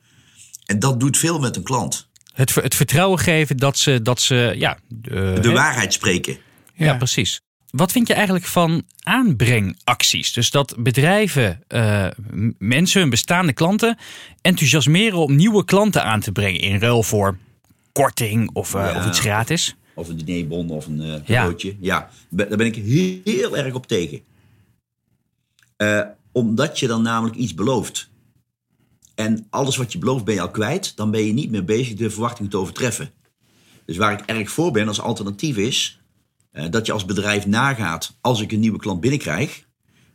En 0.65 0.79
dat 0.79 0.99
doet 0.99 1.17
veel 1.17 1.39
met 1.39 1.55
een 1.55 1.63
klant. 1.63 2.09
Het, 2.33 2.55
het 2.55 2.75
vertrouwen 2.75 3.19
geven 3.19 3.57
dat 3.57 3.77
ze, 3.77 4.01
dat 4.01 4.21
ze 4.21 4.53
ja, 4.55 4.79
uh, 4.89 5.41
de 5.41 5.51
waarheid 5.51 5.93
spreken. 5.93 6.37
Ja, 6.73 6.85
ja, 6.85 6.97
precies. 6.97 7.41
Wat 7.71 7.91
vind 7.91 8.07
je 8.07 8.13
eigenlijk 8.13 8.45
van 8.45 8.83
aanbrengacties? 9.03 10.33
Dus 10.33 10.51
dat 10.51 10.75
bedrijven 10.77 11.63
uh, 11.67 12.07
mensen, 12.57 13.01
hun 13.01 13.09
bestaande 13.09 13.53
klanten, 13.53 13.97
enthousiasmeren 14.41 15.17
om 15.17 15.35
nieuwe 15.35 15.65
klanten 15.65 16.03
aan 16.03 16.19
te 16.19 16.31
brengen 16.31 16.61
in 16.61 16.79
ruil 16.79 17.03
voor 17.03 17.37
korting 17.91 18.49
of, 18.53 18.73
uh, 18.75 18.81
ja, 18.81 18.97
of 18.97 19.07
iets 19.07 19.19
gratis. 19.19 19.75
Of 19.93 20.09
een 20.09 20.17
dinerbon 20.17 20.69
of 20.69 20.87
een 20.87 21.01
uh, 21.01 21.13
cadeautje. 21.13 21.75
Ja. 21.79 22.09
ja, 22.29 22.45
daar 22.45 22.57
ben 22.57 22.65
ik 22.65 22.75
heel, 22.75 23.19
heel 23.23 23.57
erg 23.57 23.73
op 23.73 23.87
tegen. 23.87 24.21
omdat 26.31 26.79
je 26.79 26.87
dan 26.87 27.01
namelijk 27.01 27.35
iets 27.35 27.53
belooft. 27.53 28.09
En 29.15 29.47
alles 29.49 29.77
wat 29.77 29.91
je 29.91 29.99
belooft 29.99 30.25
ben 30.25 30.33
je 30.33 30.41
al 30.41 30.51
kwijt. 30.51 30.95
Dan 30.95 31.11
ben 31.11 31.25
je 31.25 31.33
niet 31.33 31.51
meer 31.51 31.65
bezig 31.65 31.93
de 31.93 32.09
verwachting 32.09 32.49
te 32.49 32.57
overtreffen. 32.57 33.11
Dus 33.85 33.97
waar 33.97 34.11
ik 34.11 34.25
erg 34.25 34.51
voor 34.51 34.71
ben 34.71 34.87
als 34.87 35.01
alternatief 35.01 35.57
is 35.57 35.98
dat 36.69 36.85
je 36.85 36.91
als 36.91 37.05
bedrijf 37.05 37.47
nagaat, 37.47 38.17
als 38.21 38.41
ik 38.41 38.51
een 38.51 38.59
nieuwe 38.59 38.79
klant 38.79 38.99
binnenkrijg, 38.99 39.67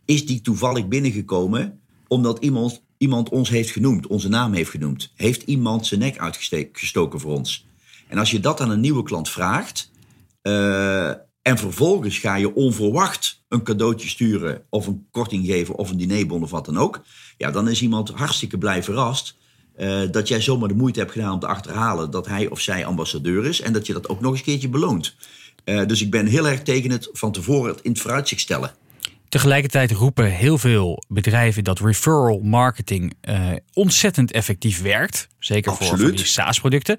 is 0.04 0.26
die 0.26 0.40
toevallig 0.40 0.88
binnengekomen 0.88 1.80
omdat 2.08 2.38
iemand, 2.38 2.82
iemand 2.98 3.28
ons 3.28 3.48
heeft 3.48 3.70
genoemd, 3.70 4.06
onze 4.06 4.28
naam 4.28 4.52
heeft 4.52 4.70
genoemd. 4.70 5.12
Heeft 5.14 5.42
iemand 5.42 5.86
zijn 5.86 6.00
nek 6.00 6.18
uitgestoken 6.18 7.20
voor 7.20 7.32
ons? 7.32 7.66
En 8.08 8.18
als 8.18 8.30
je 8.30 8.40
dat 8.40 8.60
aan 8.60 8.70
een 8.70 8.80
nieuwe 8.80 9.02
klant 9.02 9.28
vraagt, 9.28 9.90
uh, 10.42 11.08
en 11.42 11.58
vervolgens 11.58 12.18
ga 12.18 12.34
je 12.34 12.54
onverwacht 12.54 13.44
een 13.48 13.62
cadeautje 13.62 14.08
sturen 14.08 14.62
of 14.70 14.86
een 14.86 15.06
korting 15.10 15.46
geven 15.46 15.74
of 15.74 15.90
een 15.90 15.96
dinerbon 15.96 16.42
of 16.42 16.50
wat 16.50 16.64
dan 16.64 16.78
ook, 16.78 17.04
ja, 17.36 17.50
dan 17.50 17.68
is 17.68 17.82
iemand 17.82 18.10
hartstikke 18.10 18.58
blij 18.58 18.82
verrast. 18.82 19.36
Uh, 19.76 20.00
dat 20.10 20.28
jij 20.28 20.40
zomaar 20.40 20.68
de 20.68 20.74
moeite 20.74 20.98
hebt 20.98 21.12
gedaan 21.12 21.32
om 21.32 21.38
te 21.38 21.46
achterhalen 21.46 22.10
dat 22.10 22.26
hij 22.26 22.48
of 22.48 22.60
zij 22.60 22.86
ambassadeur 22.86 23.46
is 23.46 23.60
en 23.60 23.72
dat 23.72 23.86
je 23.86 23.92
dat 23.92 24.08
ook 24.08 24.20
nog 24.20 24.30
eens 24.30 24.38
een 24.38 24.44
keertje 24.44 24.68
beloont. 24.68 25.16
Uh, 25.64 25.86
dus 25.86 26.02
ik 26.02 26.10
ben 26.10 26.26
heel 26.26 26.48
erg 26.48 26.62
tegen 26.62 26.90
het 26.90 27.08
van 27.12 27.32
tevoren 27.32 27.76
in 27.82 27.90
het 27.90 28.00
vooruitzicht 28.00 28.40
stellen. 28.40 28.74
Tegelijkertijd 29.28 29.90
roepen 29.90 30.30
heel 30.30 30.58
veel 30.58 31.02
bedrijven 31.08 31.64
dat 31.64 31.80
referral 31.80 32.40
marketing 32.40 33.14
uh, 33.28 33.50
ontzettend 33.72 34.32
effectief 34.32 34.82
werkt. 34.82 35.28
Zeker 35.38 35.72
Absoluut. 35.72 36.18
voor, 36.18 36.26
SaaS-producten. 36.26 36.98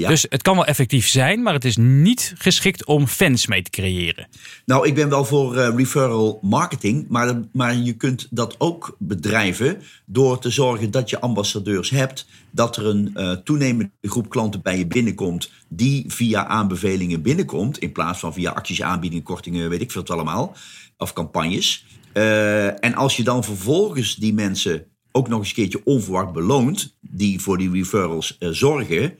Ja. 0.00 0.08
Dus 0.08 0.26
het 0.28 0.42
kan 0.42 0.54
wel 0.54 0.64
effectief 0.66 1.08
zijn, 1.08 1.42
maar 1.42 1.54
het 1.54 1.64
is 1.64 1.76
niet 1.76 2.34
geschikt 2.38 2.84
om 2.84 3.06
fans 3.06 3.46
mee 3.46 3.62
te 3.62 3.70
creëren. 3.70 4.28
Nou, 4.64 4.86
ik 4.86 4.94
ben 4.94 5.08
wel 5.08 5.24
voor 5.24 5.56
uh, 5.56 5.68
referral 5.76 6.38
marketing, 6.42 7.06
maar, 7.08 7.40
maar 7.52 7.76
je 7.76 7.92
kunt 7.92 8.26
dat 8.30 8.54
ook 8.58 8.96
bedrijven 8.98 9.82
door 10.06 10.38
te 10.38 10.50
zorgen 10.50 10.90
dat 10.90 11.10
je 11.10 11.20
ambassadeurs 11.20 11.90
hebt, 11.90 12.26
dat 12.50 12.76
er 12.76 12.86
een 12.86 13.14
uh, 13.16 13.32
toenemende 13.32 13.90
groep 14.02 14.30
klanten 14.30 14.62
bij 14.62 14.78
je 14.78 14.86
binnenkomt 14.86 15.50
die 15.68 16.04
via 16.06 16.46
aanbevelingen 16.46 17.22
binnenkomt, 17.22 17.78
in 17.78 17.92
plaats 17.92 18.18
van 18.18 18.32
via 18.32 18.50
acties, 18.50 18.82
aanbiedingen, 18.82 19.24
kortingen, 19.24 19.70
weet 19.70 19.80
ik 19.80 19.90
veel 19.90 20.00
het 20.00 20.10
allemaal, 20.10 20.56
of 20.96 21.12
campagnes. 21.12 21.84
Uh, 22.14 22.84
en 22.84 22.94
als 22.94 23.16
je 23.16 23.22
dan 23.22 23.44
vervolgens 23.44 24.16
die 24.16 24.34
mensen 24.34 24.84
ook 25.12 25.28
nog 25.28 25.38
eens 25.38 25.48
een 25.48 25.54
keertje 25.54 25.80
onverwacht 25.84 26.32
beloont, 26.32 26.96
die 27.00 27.40
voor 27.40 27.58
die 27.58 27.70
referrals 27.70 28.36
zorgen, 28.38 29.14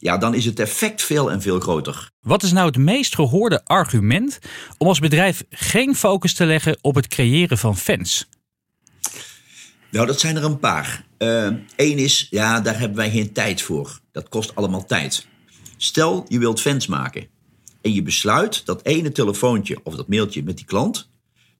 ja, 0.00 0.18
dan 0.18 0.34
is 0.34 0.44
het 0.44 0.60
effect 0.60 1.02
veel 1.02 1.30
en 1.30 1.42
veel 1.42 1.60
groter. 1.60 2.10
Wat 2.20 2.42
is 2.42 2.52
nou 2.52 2.66
het 2.66 2.76
meest 2.76 3.14
gehoorde 3.14 3.64
argument 3.64 4.38
om 4.78 4.86
als 4.86 4.98
bedrijf 4.98 5.44
geen 5.50 5.94
focus 5.94 6.34
te 6.34 6.46
leggen 6.46 6.78
op 6.80 6.94
het 6.94 7.08
creëren 7.08 7.58
van 7.58 7.76
fans? 7.76 8.28
Nou, 9.90 10.06
dat 10.06 10.20
zijn 10.20 10.36
er 10.36 10.44
een 10.44 10.58
paar. 10.58 11.04
Eén 11.18 11.66
uh, 11.76 11.98
is, 11.98 12.26
ja, 12.30 12.60
daar 12.60 12.78
hebben 12.78 12.96
wij 12.96 13.10
geen 13.10 13.32
tijd 13.32 13.62
voor. 13.62 14.00
Dat 14.12 14.28
kost 14.28 14.54
allemaal 14.54 14.84
tijd. 14.84 15.26
Stel, 15.76 16.24
je 16.28 16.38
wilt 16.38 16.60
fans 16.60 16.86
maken. 16.86 17.26
En 17.80 17.92
je 17.92 18.02
besluit 18.02 18.66
dat 18.66 18.84
ene 18.84 19.12
telefoontje 19.12 19.80
of 19.82 19.94
dat 19.96 20.08
mailtje 20.08 20.42
met 20.42 20.56
die 20.56 20.66
klant... 20.66 21.10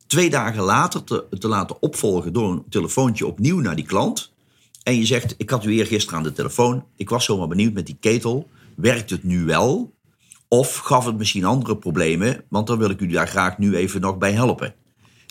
twee 0.07 0.31
dagen 0.31 0.63
later 0.63 1.05
te, 1.05 1.27
te 1.39 1.49
laten 1.49 1.83
opvolgen 1.83 2.33
door 2.33 2.53
een 2.53 2.65
telefoontje 2.69 3.27
opnieuw 3.27 3.59
naar 3.59 3.77
die 3.77 3.87
klant... 3.87 4.33
En 4.91 4.97
je 4.97 5.07
zegt, 5.07 5.35
ik 5.37 5.51
had 5.51 5.65
u 5.65 5.73
eergisteren 5.73 6.19
aan 6.19 6.25
de 6.25 6.33
telefoon. 6.33 6.85
Ik 6.97 7.09
was 7.09 7.25
zomaar 7.25 7.49
benieuwd 7.49 7.73
met 7.73 7.87
die 7.87 7.97
ketel. 8.01 8.49
Werkt 8.77 9.11
het 9.11 9.25
nu 9.25 9.45
wel? 9.45 9.95
Of 10.49 10.77
gaf 10.77 11.05
het 11.05 11.19
misschien 11.19 11.45
andere 11.45 11.77
problemen? 11.77 12.45
Want 12.49 12.67
dan 12.67 12.79
wil 12.79 12.91
ik 12.91 13.01
u 13.01 13.07
daar 13.07 13.29
graag 13.29 13.59
nu 13.59 13.77
even 13.77 14.01
nog 14.01 14.19
bij 14.19 14.33
helpen. 14.33 14.75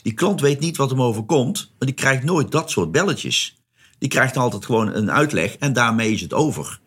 Die 0.01 0.13
klant 0.13 0.41
weet 0.41 0.59
niet 0.59 0.77
wat 0.77 0.89
hem 0.89 1.01
overkomt, 1.01 1.73
maar 1.77 1.87
die 1.87 1.97
krijgt 1.97 2.23
nooit 2.23 2.51
dat 2.51 2.71
soort 2.71 2.91
belletjes. 2.91 3.57
Die 3.97 4.09
krijgt 4.09 4.37
altijd 4.37 4.65
gewoon 4.65 4.93
een 4.93 5.11
uitleg 5.11 5.55
en 5.55 5.73
daarmee 5.73 6.11
is 6.11 6.21
het 6.21 6.33
over. 6.33 6.79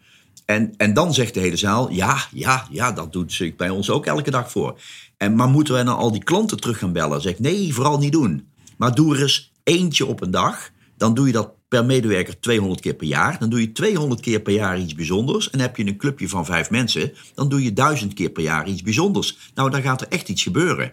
En, 0.44 0.74
en 0.76 0.94
dan 0.94 1.14
zegt 1.14 1.35
de 1.35 1.40
hele 1.40 1.56
zaal, 1.56 1.90
ja, 1.90 2.26
ja, 2.30 2.66
ja, 2.70 2.92
dat 2.92 3.12
doet 3.12 3.32
ze 3.32 3.54
bij 3.56 3.70
ons 3.70 3.90
ook 3.90 4.06
elke 4.06 4.30
dag 4.30 4.50
voor. 4.50 4.80
En, 5.16 5.35
maar 5.35 5.48
moeten 5.48 5.74
wij 5.74 5.82
nou 5.82 5.98
al 5.98 6.12
die 6.12 6.24
klanten 6.24 6.61
terug 6.61 6.78
gaan 6.78 6.92
bellen? 6.92 7.20
Zeg, 7.20 7.38
nee, 7.38 7.74
vooral 7.74 7.98
niet 7.98 8.12
doen. 8.12 8.48
Maar 8.76 8.94
doe 8.94 9.14
er 9.14 9.22
eens 9.22 9.52
eentje 9.62 10.06
op 10.06 10.20
een 10.20 10.30
dag. 10.30 10.70
Dan 10.96 11.14
doe 11.14 11.26
je 11.26 11.32
dat 11.32 11.61
per 11.72 11.85
medewerker 11.85 12.40
200 12.40 12.80
keer 12.80 12.94
per 12.94 13.06
jaar. 13.06 13.38
Dan 13.38 13.50
doe 13.50 13.61
je 13.61 13.72
200 13.72 14.20
keer 14.20 14.40
per 14.40 14.52
jaar 14.52 14.78
iets 14.78 14.94
bijzonders. 14.94 15.50
En 15.50 15.61
heb 15.61 15.76
je 15.76 15.87
een 15.87 15.96
clubje 15.96 16.28
van 16.28 16.44
vijf 16.44 16.70
mensen, 16.70 17.12
dan 17.35 17.48
doe 17.48 17.62
je 17.62 17.72
1000 17.72 18.14
keer 18.14 18.30
per 18.30 18.42
jaar 18.42 18.68
iets 18.68 18.82
bijzonders. 18.82 19.38
Nou, 19.54 19.70
dan 19.70 19.82
gaat 19.82 20.00
er 20.00 20.06
echt 20.08 20.28
iets 20.28 20.42
gebeuren. 20.42 20.92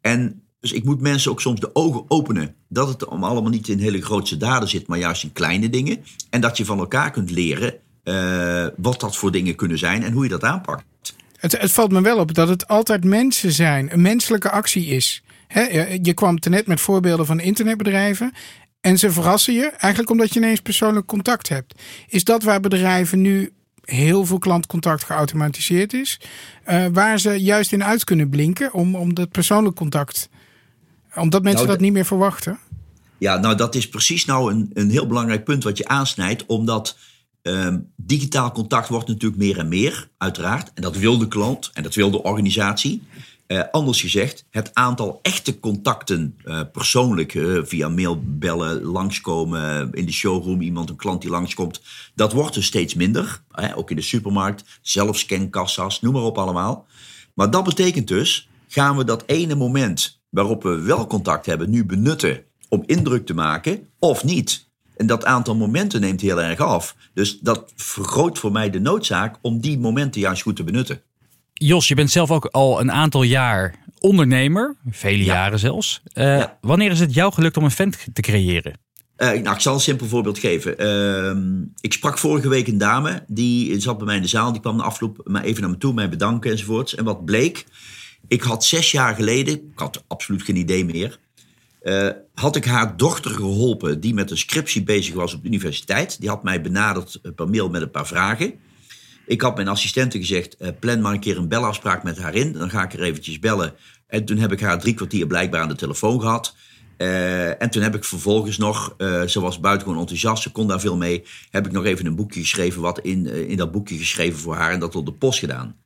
En 0.00 0.42
dus 0.60 0.72
ik 0.72 0.84
moet 0.84 1.00
mensen 1.00 1.30
ook 1.30 1.40
soms 1.40 1.60
de 1.60 1.74
ogen 1.74 2.04
openen. 2.08 2.54
Dat 2.68 2.88
het 2.88 3.06
allemaal 3.06 3.48
niet 3.48 3.68
in 3.68 3.78
hele 3.78 4.02
grootse 4.02 4.36
daden 4.36 4.68
zit, 4.68 4.86
maar 4.86 4.98
juist 4.98 5.22
in 5.22 5.32
kleine 5.32 5.70
dingen. 5.70 6.04
En 6.30 6.40
dat 6.40 6.56
je 6.56 6.64
van 6.64 6.78
elkaar 6.78 7.10
kunt 7.10 7.30
leren 7.30 7.74
eh, 8.02 8.66
wat 8.76 9.00
dat 9.00 9.16
voor 9.16 9.32
dingen 9.32 9.54
kunnen 9.54 9.78
zijn 9.78 10.02
en 10.02 10.12
hoe 10.12 10.22
je 10.22 10.28
dat 10.28 10.44
aanpakt. 10.44 10.84
Het, 11.36 11.60
het 11.60 11.72
valt 11.72 11.92
me 11.92 12.00
wel 12.00 12.18
op 12.18 12.34
dat 12.34 12.48
het 12.48 12.68
altijd 12.68 13.04
mensen 13.04 13.52
zijn, 13.52 13.92
een 13.92 14.02
menselijke 14.02 14.50
actie 14.50 14.86
is. 14.86 15.22
Je 16.02 16.12
kwam 16.14 16.38
net 16.48 16.66
met 16.66 16.80
voorbeelden 16.80 17.26
van 17.26 17.40
internetbedrijven. 17.40 18.32
En 18.80 18.98
ze 18.98 19.10
verrassen 19.10 19.54
je 19.54 19.70
eigenlijk 19.70 20.10
omdat 20.10 20.32
je 20.32 20.40
ineens 20.40 20.60
persoonlijk 20.60 21.06
contact 21.06 21.48
hebt. 21.48 21.82
Is 22.08 22.24
dat 22.24 22.42
waar 22.42 22.60
bedrijven 22.60 23.20
nu 23.20 23.52
heel 23.84 24.26
veel 24.26 24.38
klantcontact 24.38 25.04
geautomatiseerd 25.04 25.92
is? 25.92 26.18
eh, 26.68 26.86
waar 26.92 27.20
ze 27.20 27.30
juist 27.30 27.72
in 27.72 27.84
uit 27.84 28.04
kunnen 28.04 28.28
blinken 28.28 28.72
om, 28.72 28.94
om 28.94 29.14
dat 29.14 29.30
persoonlijk 29.30 29.76
contact. 29.76 30.28
Omdat 31.14 31.42
mensen 31.42 31.64
Nou, 31.64 31.76
dat 31.76 31.80
niet 31.80 31.92
meer 31.92 32.04
verwachten. 32.04 32.58
Ja, 33.18 33.36
nou 33.36 33.54
dat 33.54 33.74
is 33.74 33.88
precies 33.88 34.24
nou 34.24 34.52
een, 34.52 34.70
een 34.74 34.90
heel 34.90 35.06
belangrijk 35.06 35.44
punt 35.44 35.64
wat 35.64 35.78
je 35.78 35.88
aansnijdt. 35.88 36.46
Omdat 36.46 36.96
ehm, 37.42 37.78
digitaal 37.96 38.52
contact 38.52 38.88
wordt 38.88 39.08
natuurlijk 39.08 39.40
meer 39.40 39.58
en 39.58 39.68
meer, 39.68 40.08
uiteraard. 40.18 40.70
En 40.74 40.82
dat 40.82 40.96
wil 40.96 41.18
de 41.18 41.28
klant 41.28 41.70
en 41.74 41.82
dat 41.82 41.94
wil 41.94 42.10
de 42.10 42.22
organisatie. 42.22 43.02
Eh, 43.48 43.62
anders 43.70 44.00
gezegd, 44.00 44.44
het 44.50 44.74
aantal 44.74 45.18
echte 45.22 45.60
contacten, 45.60 46.36
eh, 46.44 46.60
persoonlijk, 46.72 47.34
eh, 47.34 47.58
via 47.62 47.88
mail, 47.88 48.22
bellen, 48.24 48.82
langskomen, 48.82 49.92
in 49.92 50.06
de 50.06 50.12
showroom, 50.12 50.60
iemand, 50.60 50.90
een 50.90 50.96
klant 50.96 51.20
die 51.20 51.30
langskomt, 51.30 51.80
dat 52.14 52.32
wordt 52.32 52.54
dus 52.54 52.66
steeds 52.66 52.94
minder. 52.94 53.42
Ook 53.74 53.90
in 53.90 53.96
de 53.96 54.02
supermarkt, 54.02 54.78
zelfscankassa's, 54.82 56.00
noem 56.00 56.12
maar 56.12 56.22
op 56.22 56.38
allemaal. 56.38 56.86
Maar 57.34 57.50
dat 57.50 57.64
betekent 57.64 58.08
dus, 58.08 58.48
gaan 58.68 58.96
we 58.96 59.04
dat 59.04 59.22
ene 59.26 59.54
moment 59.54 60.20
waarop 60.28 60.62
we 60.62 60.80
wel 60.80 61.06
contact 61.06 61.46
hebben, 61.46 61.70
nu 61.70 61.84
benutten 61.84 62.44
om 62.68 62.82
indruk 62.86 63.26
te 63.26 63.34
maken 63.34 63.88
of 63.98 64.24
niet? 64.24 64.68
En 64.96 65.06
dat 65.06 65.24
aantal 65.24 65.54
momenten 65.54 66.00
neemt 66.00 66.20
heel 66.20 66.42
erg 66.42 66.60
af. 66.60 66.96
Dus 67.14 67.38
dat 67.38 67.72
vergroot 67.76 68.38
voor 68.38 68.52
mij 68.52 68.70
de 68.70 68.80
noodzaak 68.80 69.38
om 69.42 69.60
die 69.60 69.78
momenten 69.78 70.20
juist 70.20 70.42
goed 70.42 70.56
te 70.56 70.64
benutten. 70.64 71.02
Jos, 71.58 71.88
je 71.88 71.94
bent 71.94 72.10
zelf 72.10 72.30
ook 72.30 72.44
al 72.44 72.80
een 72.80 72.92
aantal 72.92 73.22
jaar 73.22 73.74
ondernemer, 73.98 74.76
vele 74.90 75.24
Ja. 75.24 75.32
jaren 75.34 75.58
zelfs. 75.58 76.00
Eh, 76.12 76.24
Ja. 76.24 76.58
Wanneer 76.60 76.90
is 76.90 77.00
het 77.00 77.14
jou 77.14 77.32
gelukt 77.32 77.56
om 77.56 77.64
een 77.64 77.70
vent 77.70 78.06
te 78.12 78.20
creëren? 78.22 78.78
Eh, 79.16 79.28
nou, 79.28 79.54
ik 79.54 79.60
zal 79.60 79.74
een 79.74 79.80
simpel 79.80 80.06
voorbeeld 80.06 80.38
geven. 80.38 80.78
Ehm, 80.78 81.62
ik 81.80 81.92
sprak 81.92 82.18
vorige 82.18 82.48
week 82.48 82.66
een 82.66 82.78
dame, 82.78 83.24
die 83.26 83.80
zat 83.80 83.96
bij 83.96 84.06
mij 84.06 84.16
in 84.16 84.22
de 84.22 84.28
zaal. 84.28 84.52
Die 84.52 84.60
kwam 84.60 84.76
de 84.76 84.82
afloop 84.82 85.20
maar 85.24 85.42
even 85.44 85.60
naar 85.60 85.70
me 85.70 85.78
toe, 85.78 85.92
mij 85.94 86.08
bedanken 86.08 86.50
enzovoorts. 86.50 86.94
En 86.94 87.04
wat 87.04 87.24
bleek, 87.24 87.64
ik 88.28 88.42
had 88.42 88.64
zes 88.64 88.90
jaar 88.90 89.14
geleden, 89.14 89.54
ik 89.54 89.78
had 89.78 90.04
absoluut 90.06 90.42
geen 90.42 90.56
idee 90.56 90.84
meer... 90.84 91.18
eh, 91.82 92.08
had 92.34 92.56
ik 92.56 92.64
haar 92.64 92.96
dochter 92.96 93.30
geholpen 93.30 94.00
die 94.00 94.14
met 94.14 94.30
een 94.30 94.38
scriptie 94.38 94.82
bezig 94.82 95.14
was 95.14 95.34
op 95.34 95.42
de 95.42 95.48
universiteit. 95.48 96.20
Die 96.20 96.28
had 96.28 96.42
mij 96.42 96.60
benaderd 96.60 97.20
per 97.34 97.48
mail 97.48 97.68
met 97.68 97.82
een 97.82 97.90
paar 97.90 98.06
vragen. 98.06 98.54
Ik 99.28 99.40
had 99.40 99.54
mijn 99.54 99.68
assistente 99.68 100.18
gezegd, 100.18 100.56
eh, 100.56 100.68
plan 100.80 101.00
maar 101.00 101.12
een 101.12 101.20
keer 101.20 101.36
een 101.36 101.48
belafspraak 101.48 102.02
met 102.02 102.18
haar 102.18 102.34
in. 102.34 102.52
Dan 102.52 102.70
ga 102.70 102.82
ik 102.82 102.92
er 102.92 103.02
eventjes 103.02 103.38
bellen. 103.38 103.74
En 104.06 104.24
toen 104.24 104.38
heb 104.38 104.52
ik 104.52 104.60
haar 104.60 104.78
drie 104.78 104.94
kwartier 104.94 105.26
blijkbaar 105.26 105.60
aan 105.60 105.68
de 105.68 105.74
telefoon 105.74 106.20
gehad. 106.20 106.54
Eh, 106.96 107.62
en 107.62 107.70
toen 107.70 107.82
heb 107.82 107.94
ik 107.94 108.04
vervolgens 108.04 108.58
nog, 108.58 108.94
eh, 108.96 109.22
ze 109.22 109.40
was 109.40 109.60
buitengewoon 109.60 110.00
enthousiast, 110.00 110.42
ze 110.42 110.52
kon 110.52 110.66
daar 110.66 110.80
veel 110.80 110.96
mee. 110.96 111.24
Heb 111.50 111.66
ik 111.66 111.72
nog 111.72 111.84
even 111.84 112.06
een 112.06 112.16
boekje 112.16 112.40
geschreven, 112.40 112.82
wat 112.82 112.98
in, 113.00 113.26
in 113.48 113.56
dat 113.56 113.72
boekje 113.72 113.96
geschreven 113.96 114.38
voor 114.38 114.54
haar 114.54 114.72
en 114.72 114.80
dat 114.80 114.96
op 114.96 115.06
de 115.06 115.12
post 115.12 115.38
gedaan. 115.38 115.76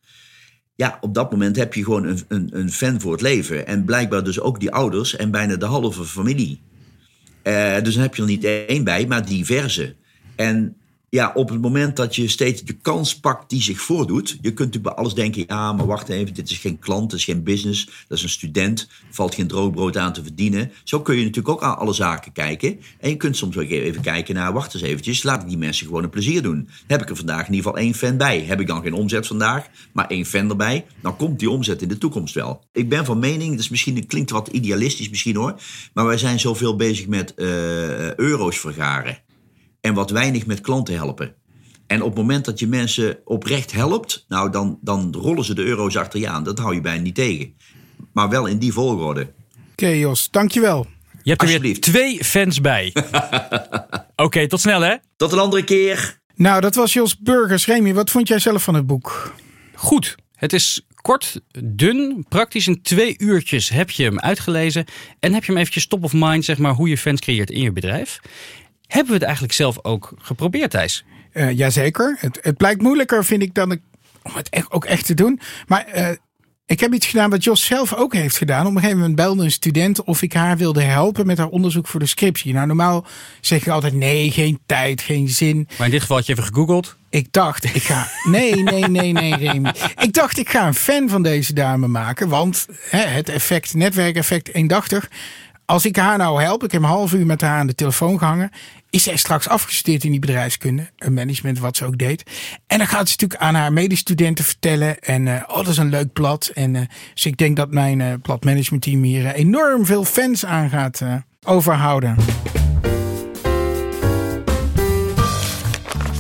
Ja, 0.75 0.99
op 1.01 1.15
dat 1.15 1.31
moment 1.31 1.57
heb 1.57 1.75
je 1.75 1.85
gewoon 1.85 2.05
een, 2.05 2.21
een, 2.29 2.49
een 2.53 2.73
fan 2.73 3.01
voor 3.01 3.13
het 3.13 3.21
leven. 3.21 3.67
En 3.67 3.85
blijkbaar 3.85 4.25
dus 4.25 4.41
ook 4.41 4.61
die 4.61 4.73
ouders 4.73 5.17
en 5.17 5.31
bijna 5.31 5.57
de 5.57 5.67
halve 5.67 6.05
familie. 6.05 6.61
Dus 7.83 7.95
dan 7.95 8.03
heb 8.03 8.15
je 8.15 8.23
er 8.23 8.29
niet 8.29 8.45
één 8.45 8.85
bij, 8.85 9.07
maar 9.07 9.27
diverse. 9.27 9.97
En 10.37 10.82
ja, 11.15 11.33
op 11.35 11.49
het 11.49 11.61
moment 11.61 11.97
dat 11.97 12.17
je 12.17 12.29
steeds 12.29 12.63
de 12.63 12.73
kans 12.73 13.21
pakt 13.21 13.51
die 13.51 13.63
zich 13.63 13.81
voordoet. 13.81 14.29
Je 14.29 14.37
kunt 14.53 14.59
natuurlijk 14.59 14.83
bij 14.83 14.95
alles 14.95 15.15
denken: 15.15 15.45
ja, 15.47 15.73
maar 15.73 15.87
wacht 15.87 16.09
even, 16.09 16.35
dit 16.35 16.51
is 16.51 16.59
geen 16.59 16.79
klant, 16.79 17.11
dit 17.11 17.19
is 17.19 17.25
geen 17.25 17.43
business, 17.43 17.85
dat 18.09 18.19
is 18.19 18.23
een 18.25 18.31
student, 18.31 18.89
valt 19.11 19.35
geen 19.35 19.47
droogbrood 19.47 19.97
aan 19.97 20.13
te 20.13 20.23
verdienen. 20.23 20.73
Zo 20.85 21.01
kun 21.01 21.15
je 21.17 21.21
natuurlijk 21.21 21.49
ook 21.49 21.63
aan 21.63 21.79
alle 21.79 21.93
zaken 21.93 22.33
kijken. 22.33 22.81
En 23.01 23.11
je 23.11 23.17
kunt 23.17 23.37
soms 23.37 23.57
ook 23.57 23.65
even 23.65 24.03
kijken 24.03 24.35
naar: 24.35 24.53
wacht 24.53 24.75
eens 24.75 24.83
eventjes, 24.83 25.23
laat 25.23 25.43
ik 25.43 25.49
die 25.49 25.59
mensen 25.59 25.87
gewoon 25.87 26.03
een 26.03 26.11
plezier 26.11 26.43
doen. 26.43 26.69
Heb 26.87 27.03
ik 27.03 27.11
er 27.11 27.17
vandaag 27.17 27.47
in 27.47 27.55
ieder 27.55 27.71
geval 27.71 27.85
één 27.85 27.95
fan 27.95 28.17
bij. 28.17 28.41
Heb 28.41 28.61
ik 28.61 28.67
dan 28.67 28.83
geen 28.83 28.95
omzet 28.95 29.27
vandaag, 29.27 29.67
maar 29.93 30.07
één 30.07 30.25
fan 30.25 30.51
erbij, 30.51 30.85
dan 31.01 31.17
komt 31.17 31.39
die 31.39 31.51
omzet 31.51 31.83
in 31.83 31.89
de 31.89 31.99
toekomst 31.99 32.35
wel. 32.35 32.65
Ik 32.73 32.89
ben 32.89 33.05
van 33.05 33.19
mening, 33.19 33.51
dat 33.51 33.61
is 33.61 33.69
misschien, 33.69 34.07
klinkt 34.07 34.31
wat 34.31 34.49
idealistisch 34.49 35.11
misschien 35.11 35.37
hoor, 35.37 35.61
maar 35.95 36.07
wij 36.07 36.19
zijn 36.19 36.41
zoveel 36.41 36.77
bezig 36.77 37.07
met 37.07 37.35
eh, 37.35 38.15
euro's 38.15 38.59
vergaren 38.59 39.19
en 39.83 39.95
wat 39.95 40.11
weinig 40.11 40.47
met 40.47 40.61
klanten 40.61 40.95
helpen. 40.95 41.35
En 41.87 42.03
op 42.03 42.09
het 42.09 42.19
moment 42.19 42.45
dat 42.45 42.59
je 42.59 42.67
mensen 42.67 43.19
oprecht 43.25 43.73
helpt, 43.73 44.25
nou 44.29 44.51
dan, 44.51 44.79
dan 44.81 45.15
rollen 45.19 45.45
ze 45.45 45.55
de 45.55 45.63
euro's 45.63 45.97
achter 45.97 46.21
je 46.21 46.29
aan. 46.29 46.45
Dat 46.45 46.59
hou 46.59 46.75
je 46.75 46.81
bijna 46.81 47.03
niet 47.03 47.15
tegen. 47.15 47.55
Maar 48.13 48.29
wel 48.29 48.47
in 48.47 48.59
die 48.59 48.73
volgorde. 48.73 49.33
Oké 49.73 49.87
Jos, 49.87 50.31
dankjewel. 50.31 50.87
Je 51.23 51.31
hebt 51.31 51.43
er 51.43 51.61
weer 51.61 51.81
twee 51.81 52.25
fans 52.25 52.61
bij. 52.61 52.95
Oké, 54.17 54.49
tot 54.49 54.61
snel 54.61 54.81
hè. 54.81 54.97
Tot 55.17 55.33
een 55.33 55.39
andere 55.39 55.65
keer. 55.65 56.21
Nou, 56.35 56.61
dat 56.61 56.75
was 56.75 56.93
Jos 56.93 57.19
Burgers. 57.19 57.67
Remy, 57.67 57.95
wat 57.95 58.11
vond 58.11 58.29
jij 58.29 58.39
zelf 58.39 58.63
van 58.63 58.75
het 58.75 58.87
boek? 58.87 59.35
Goed, 59.75 60.17
het 60.35 60.53
is 60.53 60.87
kort, 61.03 61.41
dun, 61.65 62.25
praktisch 62.29 62.67
in 62.67 62.83
twee 62.83 63.15
uurtjes 63.19 63.69
heb 63.69 63.91
je 63.91 64.03
hem 64.03 64.21
uitgelezen. 64.21 64.85
En 65.21 65.33
heb 65.33 65.45
je 65.45 65.53
hem 65.53 65.61
eventjes 65.61 65.87
top 65.87 66.05
of 66.05 66.13
mind, 66.15 66.45
zeg 66.45 66.59
maar, 66.59 66.73
hoe 66.73 66.89
je 66.89 66.99
fans 66.99 67.21
creëert 67.21 67.51
in 67.51 67.61
je 67.61 67.73
bedrijf. 67.73 68.21
Hebben 68.93 69.11
we 69.11 69.19
het 69.19 69.23
eigenlijk 69.23 69.55
zelf 69.55 69.85
ook 69.85 70.13
geprobeerd, 70.19 70.71
Thijs? 70.71 71.05
Eh 71.33 71.51
jazeker. 71.51 72.17
Het, 72.19 72.39
het 72.43 72.57
blijkt 72.57 72.83
moeilijker, 72.83 73.25
vind 73.25 73.43
ik, 73.43 73.55
dan 73.55 73.73
ik, 73.73 73.81
om 74.23 74.33
het 74.35 74.49
echt, 74.49 74.71
ook 74.71 74.85
echt 74.85 75.07
te 75.07 75.15
doen. 75.15 75.41
Maar 75.67 75.85
eh, 75.87 76.17
ik 76.67 76.81
heb 76.81 76.95
iets 76.95 77.07
gedaan 77.07 77.31
wat 77.31 77.45
Jos 77.45 77.67
zelf 77.67 77.95
ook 77.95 78.13
heeft 78.13 78.37
gedaan. 78.37 78.67
Op 78.67 78.75
een 78.75 78.79
gegeven 78.79 78.99
moment 78.99 79.17
belde 79.17 79.45
een 79.45 79.51
student 79.51 80.05
of 80.05 80.23
ik 80.23 80.33
haar 80.33 80.57
wilde 80.57 80.83
helpen 80.83 81.27
met 81.27 81.39
haar 81.39 81.49
onderzoek 81.49 81.87
voor 81.87 82.01
de 82.01 82.07
scriptie. 82.07 82.53
Nou, 82.53 82.67
normaal 82.67 83.07
zeg 83.41 83.65
je 83.65 83.71
altijd 83.71 83.95
nee, 83.95 84.31
geen 84.31 84.59
tijd, 84.67 85.01
geen 85.01 85.29
zin. 85.29 85.69
Maar 85.79 85.87
in 85.87 85.93
dit 85.93 86.01
geval 86.01 86.17
had 86.17 86.27
je 86.27 86.33
even 86.33 86.45
gegoogeld. 86.45 86.97
Ik 87.11 87.33
dacht, 87.33 87.65
ik 87.65 87.83
ga. 87.83 88.09
Nee, 88.25 88.55
nee, 88.55 88.89
nee, 88.89 89.13
nee, 89.13 89.37
Remy. 89.37 89.73
Ik 90.01 90.13
dacht, 90.13 90.39
ik 90.39 90.49
ga 90.49 90.67
een 90.67 90.75
fan 90.75 91.09
van 91.09 91.23
deze 91.23 91.53
dame 91.53 91.87
maken. 91.87 92.29
Want 92.29 92.67
hè, 92.91 93.03
het 93.03 93.29
effect, 93.29 93.75
netwerkeffect, 93.75 94.55
eendachtig. 94.55 95.09
Als 95.65 95.85
ik 95.85 95.97
haar 95.97 96.19
nou 96.19 96.43
help, 96.43 96.65
ik 96.65 96.73
heb 96.73 96.83
een 96.83 96.89
half 96.89 97.13
uur 97.13 97.27
met 97.27 97.41
haar 97.41 97.59
aan 97.59 97.67
de 97.67 97.75
telefoon 97.75 98.19
gehangen. 98.19 98.51
Is 98.93 99.03
zij 99.03 99.17
straks 99.17 99.49
afgestudeerd 99.49 100.05
in 100.05 100.11
die 100.11 100.21
bedrijfskunde, 100.21 100.91
een 100.97 101.15
management, 101.15 101.59
wat 101.59 101.77
ze 101.77 101.85
ook 101.85 101.99
deed. 101.99 102.23
En 102.67 102.79
dan 102.79 102.87
gaat 102.87 103.09
ze 103.09 103.15
natuurlijk 103.19 103.41
aan 103.41 103.55
haar 103.55 103.73
medestudenten 103.73 104.45
vertellen. 104.45 104.99
En 104.99 105.29
eh, 105.29 105.43
oh, 105.47 105.57
dat 105.57 105.69
is 105.69 105.77
een 105.77 105.89
leuk 105.89 106.13
blad. 106.13 106.51
En 106.55 106.77
eh, 106.77 106.83
dus 107.15 107.27
ik 107.27 107.37
denk 107.37 107.57
dat 107.57 107.71
mijn 107.71 108.01
eh 108.01 108.13
bladmanagementteam 108.23 109.03
hier 109.03 109.35
enorm 109.35 109.87
veel 109.87 110.05
fans 110.05 110.45
aan 110.45 110.69
gaat 110.71 111.03
overhouden. 111.45 112.17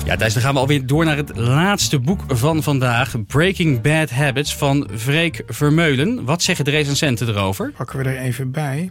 Ja, 0.04 0.16
Thijs, 0.16 0.32
dan 0.32 0.42
gaan 0.42 0.54
we 0.54 0.60
alweer 0.60 0.86
door 0.86 1.04
naar 1.04 1.16
het 1.16 1.36
laatste 1.36 1.98
boek 1.98 2.20
van 2.28 2.62
vandaag. 2.62 3.26
Breaking 3.26 3.80
Bad 3.80 4.10
Habits 4.10 4.56
van 4.56 4.88
Freek 4.96 5.42
Vermeulen. 5.46 6.24
Wat 6.24 6.42
zeggen 6.42 6.64
de 6.64 6.70
recensenten 6.70 7.28
erover? 7.28 7.72
pakken 7.76 7.98
we 7.98 8.04
er 8.04 8.18
even 8.18 8.50
bij. 8.50 8.90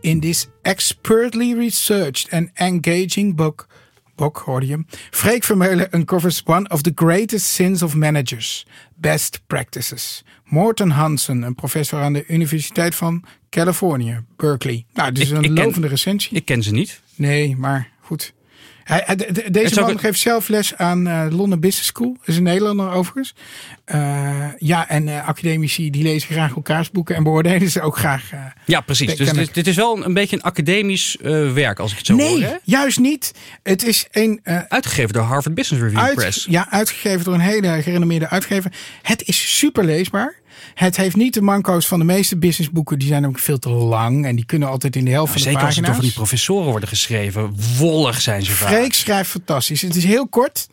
In 0.00 0.20
this 0.20 0.46
expertly 0.62 1.54
researched 1.54 2.32
and 2.32 2.50
engaging 2.54 3.34
book, 3.36 3.66
book 4.16 4.36
hoorde 4.38 4.66
je, 4.66 4.72
hem, 4.72 4.86
Freek 5.10 5.44
Vermeulen 5.44 5.88
uncovers 5.94 6.42
one 6.44 6.68
of 6.70 6.82
the 6.82 6.92
greatest 6.94 7.46
sins 7.46 7.82
of 7.82 7.94
managers, 7.94 8.66
best 8.96 9.40
practices. 9.46 10.24
Morten 10.44 10.90
Hansen, 10.90 11.42
een 11.42 11.54
professor 11.54 12.00
aan 12.02 12.12
de 12.12 12.24
Universiteit 12.26 12.94
van 12.94 13.24
Californië, 13.50 14.24
Berkeley. 14.36 14.84
Nou, 14.94 15.12
dit 15.12 15.22
is 15.22 15.30
Ik- 15.30 15.36
een 15.36 15.44
ik 15.44 15.54
ken- 15.54 15.64
lovende 15.64 15.88
recensie. 15.88 16.36
Ik 16.36 16.44
ken 16.44 16.62
ze 16.62 16.70
niet. 16.72 17.00
Nee, 17.14 17.56
maar 17.56 17.88
goed. 18.00 18.32
Hij, 18.88 19.16
de- 19.16 19.50
deze 19.50 19.80
ook 19.80 19.86
man 19.86 19.98
geeft 19.98 20.20
zelf 20.20 20.48
les 20.48 20.76
aan 20.76 21.06
eh 21.06 21.26
London 21.30 21.60
Business 21.60 21.86
School. 21.88 22.16
Is 22.24 22.36
een 22.36 22.42
Nederlander 22.42 22.90
overigens. 22.90 23.34
Eh, 23.84 24.44
ja, 24.58 24.88
en 24.88 25.08
eh, 25.08 25.28
academici 25.28 25.90
die 25.90 26.02
lezen 26.02 26.30
graag 26.30 26.54
elkaars 26.54 26.90
boeken 26.90 27.16
en 27.16 27.22
beoordelen 27.22 27.70
ze 27.70 27.80
ook 27.80 27.96
graag. 27.96 28.30
Ja, 28.64 28.80
precies. 28.80 29.16
Dat 29.16 29.34
Dus 29.34 29.52
dit, 29.52 29.66
is 29.66 29.76
wel 29.76 30.04
een, 30.04 30.14
beetje 30.14 30.36
een 30.36 30.42
academisch 30.42 31.16
werk, 31.54 31.78
als 31.78 31.90
ik 31.90 31.96
het 31.96 32.06
zo 32.06 32.14
nee, 32.14 32.30
hoor. 32.30 32.40
Hè? 32.42 32.56
juist 32.64 32.98
niet. 32.98 33.32
Het 33.62 33.84
is 33.84 34.06
een 34.10 34.40
Uitgegeven 34.68 35.12
door 35.12 35.22
Harvard 35.22 35.54
Business 35.54 35.84
Review 35.84 36.00
uit, 36.00 36.14
Press. 36.14 36.46
ja, 36.50 36.70
uitgegeven 36.70 37.24
door 37.24 37.34
een 37.34 37.40
hele 37.40 37.82
gerenommeerde 37.82 38.28
uitgever. 38.28 38.72
Het 39.02 39.22
is 39.22 39.56
super 39.58 39.84
leesbaar. 39.84 40.34
Het 40.74 40.96
heeft 40.96 41.16
niet 41.16 41.34
de 41.34 41.40
manco's 41.42 41.86
van 41.86 41.98
de 41.98 42.04
meeste 42.04 42.36
businessboeken. 42.36 42.98
Die 42.98 43.08
zijn 43.08 43.26
ook 43.26 43.38
veel 43.38 43.58
te 43.58 43.68
lang. 43.68 44.26
En 44.26 44.36
die 44.36 44.44
kunnen 44.44 44.68
altijd 44.68 44.96
in 44.96 45.04
de 45.04 45.10
helft 45.10 45.32
van 45.32 45.42
de 45.42 45.48
Zeker 45.48 45.64
als 45.64 45.76
het 45.76 45.84
door 45.84 45.94
pagina's. 45.94 46.14
die 46.14 46.24
professoren 46.24 46.70
worden 46.70 46.88
geschreven. 46.88 47.54
Wollig 47.78 48.20
zijn 48.20 48.42
ze 48.42 48.52
vaak. 48.52 48.68
Freek 48.68 48.94
schrijft 48.94 49.30
fantastisch. 49.30 49.82
Het 49.82 49.96
is 49.96 50.04
heel 50.04 50.28
kort. 50.28 50.68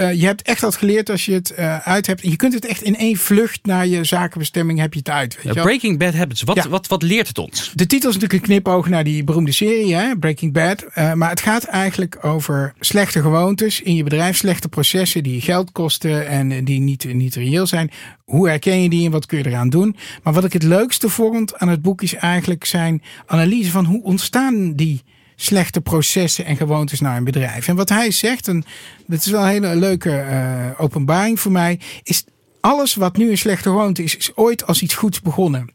Uh, 0.00 0.12
je 0.12 0.26
hebt 0.26 0.42
echt 0.42 0.60
wat 0.60 0.76
geleerd 0.76 1.10
als 1.10 1.24
je 1.24 1.32
het 1.32 1.54
uh, 1.58 1.78
uit 1.78 2.06
hebt. 2.06 2.22
En 2.22 2.30
je 2.30 2.36
kunt 2.36 2.54
het 2.54 2.66
echt 2.66 2.82
in 2.82 2.96
één 2.96 3.16
vlucht 3.16 3.66
naar 3.66 3.86
je 3.86 4.04
zakenbestemming 4.04 4.78
heb 4.78 4.92
je 4.92 4.98
het 4.98 5.10
uit. 5.10 5.38
Weet 5.42 5.54
je 5.54 5.60
Breaking 5.60 5.98
Bad 5.98 6.14
Habits, 6.14 6.42
wat, 6.42 6.64
wat, 6.64 6.86
wat 6.86 7.02
leert 7.02 7.28
het 7.28 7.38
ons? 7.38 7.72
De 7.74 7.86
titel 7.86 8.08
is 8.08 8.14
natuurlijk 8.14 8.42
een 8.42 8.48
knipoog 8.48 8.88
naar 8.88 9.04
die 9.04 9.24
beroemde 9.24 9.52
serie, 9.52 9.94
hè? 9.94 10.16
Breaking 10.16 10.52
Bad. 10.52 10.84
Uh, 10.94 11.12
maar 11.12 11.30
het 11.30 11.40
gaat 11.40 11.64
eigenlijk 11.64 12.18
over 12.24 12.74
slechte 12.80 13.20
gewoontes 13.20 13.80
in 13.80 13.94
je 13.94 14.02
bedrijf, 14.02 14.36
slechte 14.36 14.68
processen 14.68 15.22
die 15.22 15.40
geld 15.40 15.72
kosten 15.72 16.26
en 16.28 16.64
die 16.64 16.80
niet, 16.80 17.14
niet 17.14 17.34
reëel 17.34 17.66
zijn. 17.66 17.90
Hoe 18.24 18.48
herken 18.48 18.82
je 18.82 18.88
die 18.88 19.04
en 19.04 19.10
wat 19.10 19.26
kun 19.26 19.38
je 19.38 19.46
eraan 19.46 19.70
doen? 19.70 19.96
Maar 20.22 20.32
wat 20.32 20.44
ik 20.44 20.52
het 20.52 20.62
leukste 20.62 21.08
vond 21.08 21.58
aan 21.58 21.68
het 21.68 21.82
boek 21.82 22.02
is 22.02 22.14
eigenlijk 22.14 22.64
zijn 22.64 23.02
analyse 23.26 23.70
van 23.70 23.84
hoe 23.84 24.02
ontstaan 24.02 24.72
die 24.74 25.02
slechte 25.40 25.80
processen 25.80 26.44
en 26.44 26.56
gewoontes 26.56 27.00
naar 27.00 27.16
een 27.16 27.24
bedrijf. 27.24 27.68
En 27.68 27.76
wat 27.76 27.88
hij 27.88 28.10
zegt, 28.10 28.48
en 28.48 28.64
dat 29.06 29.18
is 29.18 29.26
wel 29.26 29.42
een 29.42 29.48
hele 29.48 29.76
leuke 29.76 30.10
uh, 30.10 30.80
openbaring 30.80 31.40
voor 31.40 31.52
mij, 31.52 31.80
is 32.02 32.24
alles 32.60 32.94
wat 32.94 33.16
nu 33.16 33.30
een 33.30 33.38
slechte 33.38 33.68
gewoonte 33.68 34.02
is, 34.02 34.16
is 34.16 34.36
ooit 34.36 34.66
als 34.66 34.82
iets 34.82 34.94
goeds 34.94 35.20
begonnen. 35.20 35.72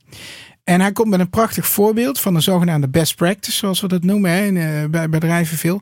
En 0.63 0.81
hij 0.81 0.91
komt 0.91 1.09
met 1.09 1.19
een 1.19 1.29
prachtig 1.29 1.67
voorbeeld 1.67 2.19
van 2.19 2.33
de 2.33 2.39
zogenaamde 2.39 2.89
best 2.89 3.15
practice, 3.15 3.57
zoals 3.57 3.81
we 3.81 3.87
dat 3.87 4.03
noemen 4.03 4.31
hè, 4.31 4.47
uh, 4.47 4.89
bij 4.89 5.09
bedrijven 5.09 5.57
veel. 5.57 5.81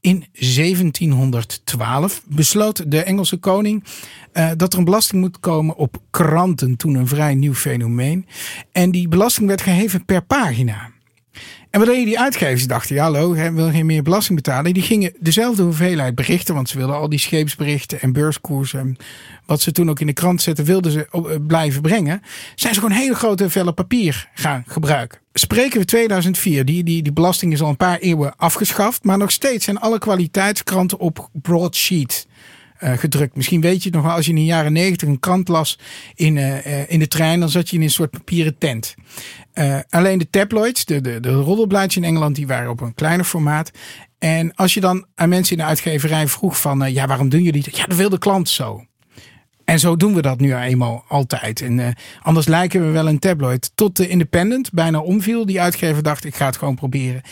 In 0.00 0.26
1712 0.32 2.22
besloot 2.26 2.90
de 2.90 3.02
Engelse 3.02 3.36
koning 3.36 3.84
uh, 4.32 4.50
dat 4.56 4.72
er 4.72 4.78
een 4.78 4.84
belasting 4.84 5.20
moet 5.20 5.40
komen 5.40 5.76
op 5.76 5.98
kranten, 6.10 6.76
toen 6.76 6.94
een 6.94 7.08
vrij 7.08 7.34
nieuw 7.34 7.54
fenomeen. 7.54 8.26
En 8.72 8.90
die 8.90 9.08
belasting 9.08 9.46
werd 9.46 9.62
geheven 9.62 10.04
per 10.04 10.22
pagina. 10.22 10.90
En 11.72 11.80
wat 11.80 11.88
deden 11.88 12.04
die 12.04 12.20
uitgevers? 12.20 12.66
dachten, 12.66 12.94
ja, 12.94 13.02
hallo, 13.02 13.32
willen 13.32 13.72
geen 13.72 13.86
meer 13.86 14.02
belasting 14.02 14.36
betalen. 14.36 14.74
Die 14.74 14.82
gingen 14.82 15.12
dezelfde 15.18 15.62
hoeveelheid 15.62 16.14
berichten, 16.14 16.54
want 16.54 16.68
ze 16.68 16.76
wilden 16.78 16.96
al 16.96 17.08
die 17.08 17.18
scheepsberichten 17.18 18.00
en 18.00 18.12
beurskoersen, 18.12 18.96
wat 19.46 19.60
ze 19.60 19.72
toen 19.72 19.90
ook 19.90 20.00
in 20.00 20.06
de 20.06 20.12
krant 20.12 20.42
zetten, 20.42 20.64
wilden 20.64 20.92
ze 20.92 21.08
eh, 21.10 21.22
blijven 21.46 21.82
brengen. 21.82 22.22
Zijn 22.54 22.74
ze 22.74 22.80
gewoon 22.80 22.96
hele 22.96 23.14
grote 23.14 23.50
vellen 23.50 23.74
papier 23.74 24.28
gaan 24.34 24.64
gebruiken. 24.66 25.18
Spreken 25.32 25.78
we 25.80 25.84
2004, 25.84 26.64
die, 26.64 26.84
die, 26.84 27.02
die 27.02 27.12
belasting 27.12 27.52
is 27.52 27.62
al 27.62 27.68
een 27.68 27.76
paar 27.76 27.98
eeuwen 27.98 28.36
afgeschaft, 28.36 29.04
maar 29.04 29.18
nog 29.18 29.30
steeds 29.30 29.64
zijn 29.64 29.78
alle 29.78 29.98
kwaliteitskranten 29.98 30.98
op 30.98 31.28
broadsheet. 31.32 32.26
Uh, 32.84 32.92
gedrukt. 32.92 33.36
Misschien 33.36 33.60
weet 33.60 33.82
je 33.82 33.88
het 33.88 33.94
nog 33.94 34.04
wel, 34.04 34.14
als 34.14 34.24
je 34.24 34.30
in 34.30 34.36
de 34.36 34.44
jaren 34.44 34.72
negentig 34.72 35.08
een 35.08 35.20
krant 35.20 35.48
las 35.48 35.78
in, 36.14 36.36
uh, 36.36 36.90
in 36.90 36.98
de 36.98 37.08
trein, 37.08 37.40
dan 37.40 37.48
zat 37.48 37.68
je 37.68 37.76
in 37.76 37.82
een 37.82 37.90
soort 37.90 38.10
papieren 38.10 38.58
tent. 38.58 38.94
Alleen 39.88 40.18
de 40.18 40.30
tabloids, 40.30 40.84
de, 40.84 41.00
de, 41.00 41.20
de 41.20 41.32
roddelblaadjes 41.32 41.96
in 41.96 42.04
Engeland, 42.04 42.34
die 42.36 42.46
waren 42.46 42.70
op 42.70 42.80
een 42.80 42.94
kleiner 42.94 43.24
formaat. 43.24 43.70
En 44.18 44.54
als 44.54 44.74
je 44.74 44.80
dan 44.80 45.06
aan 45.14 45.28
mensen 45.28 45.56
in 45.56 45.62
de 45.62 45.68
uitgeverij 45.68 46.28
vroeg 46.28 46.60
van, 46.60 46.92
ja, 46.92 47.06
waarom 47.06 47.28
doen 47.28 47.42
jullie 47.42 47.62
dat? 47.62 47.76
Ja, 47.76 47.84
dat 47.84 47.96
wil 47.96 48.08
de 48.08 48.18
klant 48.18 48.48
zo. 48.48 48.84
En 49.64 49.78
zo 49.78 49.96
doen 49.96 50.14
we 50.14 50.22
dat 50.22 50.40
nu 50.40 50.54
eenmaal 50.54 51.04
altijd. 51.08 51.60
En 51.60 51.96
anders 52.22 52.46
lijken 52.46 52.86
we 52.86 52.90
wel 52.90 53.08
een 53.08 53.18
tabloid. 53.18 53.70
Tot 53.74 53.96
de 53.96 54.08
Independent 54.08 54.72
bijna 54.72 55.00
omviel. 55.00 55.46
Die 55.46 55.60
uitgever 55.60 56.02
dacht, 56.02 56.24
ik 56.24 56.34
ga 56.34 56.46
het 56.46 56.56
gewoon 56.56 56.74
proberen. 56.74 57.22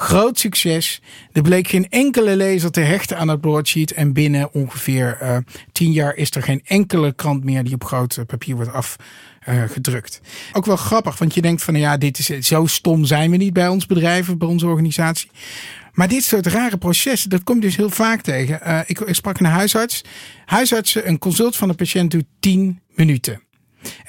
Groot 0.00 0.38
succes. 0.38 1.00
Er 1.32 1.42
bleek 1.42 1.68
geen 1.68 1.88
enkele 1.88 2.36
lezer 2.36 2.70
te 2.70 2.80
hechten 2.80 3.18
aan 3.18 3.28
het 3.28 3.40
broadsheet. 3.40 3.92
En 3.92 4.12
binnen 4.12 4.52
ongeveer 4.52 5.18
uh, 5.22 5.36
tien 5.72 5.92
jaar 5.92 6.16
is 6.16 6.30
er 6.30 6.42
geen 6.42 6.60
enkele 6.64 7.12
krant 7.12 7.44
meer 7.44 7.64
die 7.64 7.74
op 7.74 7.84
groot 7.84 8.18
papier 8.26 8.56
wordt 8.56 8.72
afgedrukt. 8.72 10.20
Uh, 10.22 10.56
Ook 10.56 10.66
wel 10.66 10.76
grappig, 10.76 11.18
want 11.18 11.34
je 11.34 11.40
denkt 11.40 11.62
van 11.62 11.74
ja, 11.74 11.96
dit 11.96 12.18
is 12.18 12.26
zo 12.26 12.66
stom 12.66 13.04
zijn 13.04 13.30
we 13.30 13.36
niet 13.36 13.52
bij 13.52 13.68
ons 13.68 13.86
bedrijf, 13.86 14.36
bij 14.36 14.48
onze 14.48 14.66
organisatie. 14.66 15.30
Maar 15.92 16.08
dit 16.08 16.24
soort 16.24 16.46
rare 16.46 16.78
processen, 16.78 17.30
dat 17.30 17.44
komt 17.44 17.62
dus 17.62 17.76
heel 17.76 17.90
vaak 17.90 18.20
tegen. 18.20 18.84
Ik, 18.86 19.00
ik, 19.00 19.14
sprak 19.14 19.38
een 19.38 19.46
huisarts. 19.46 20.04
Huisartsen, 20.44 21.08
een 21.08 21.18
consult 21.18 21.56
van 21.56 21.68
een 21.68 21.76
patiënt 21.76 22.10
doet 22.10 22.26
10 22.40 22.80
minuten. 22.94 23.42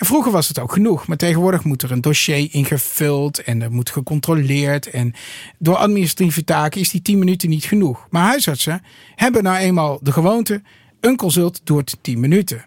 En 0.02 0.08
vroeger 0.08 0.32
was 0.32 0.48
het 0.48 0.60
ook 0.60 0.74
genoeg, 0.74 1.08
maar 1.08 1.18
tegenwoordig 1.18 1.64
moet 1.64 1.82
er 1.82 1.92
een 1.92 2.02
dossier 2.02 2.48
ingevuld 2.52 3.40
en 3.44 3.62
er 3.62 3.72
moet 3.72 3.90
gecontroleerd. 3.90 4.90
En 4.90 5.14
door 5.60 5.76
administratieve 5.76 6.44
taken 6.44 6.82
is 6.82 6.90
die 6.90 7.02
10 7.02 7.20
minuten 7.20 7.50
niet 7.50 7.66
genoeg. 7.66 8.08
Maar 8.10 8.24
huisartsen 8.24 8.82
hebben 9.16 9.44
nou 9.44 9.58
eenmaal 9.58 10.00
de 10.02 10.12
gewoonte: 10.12 10.62
een 11.00 11.16
consult 11.16 11.62
duurt 11.64 11.98
10 12.02 12.20
minuten. 12.20 12.66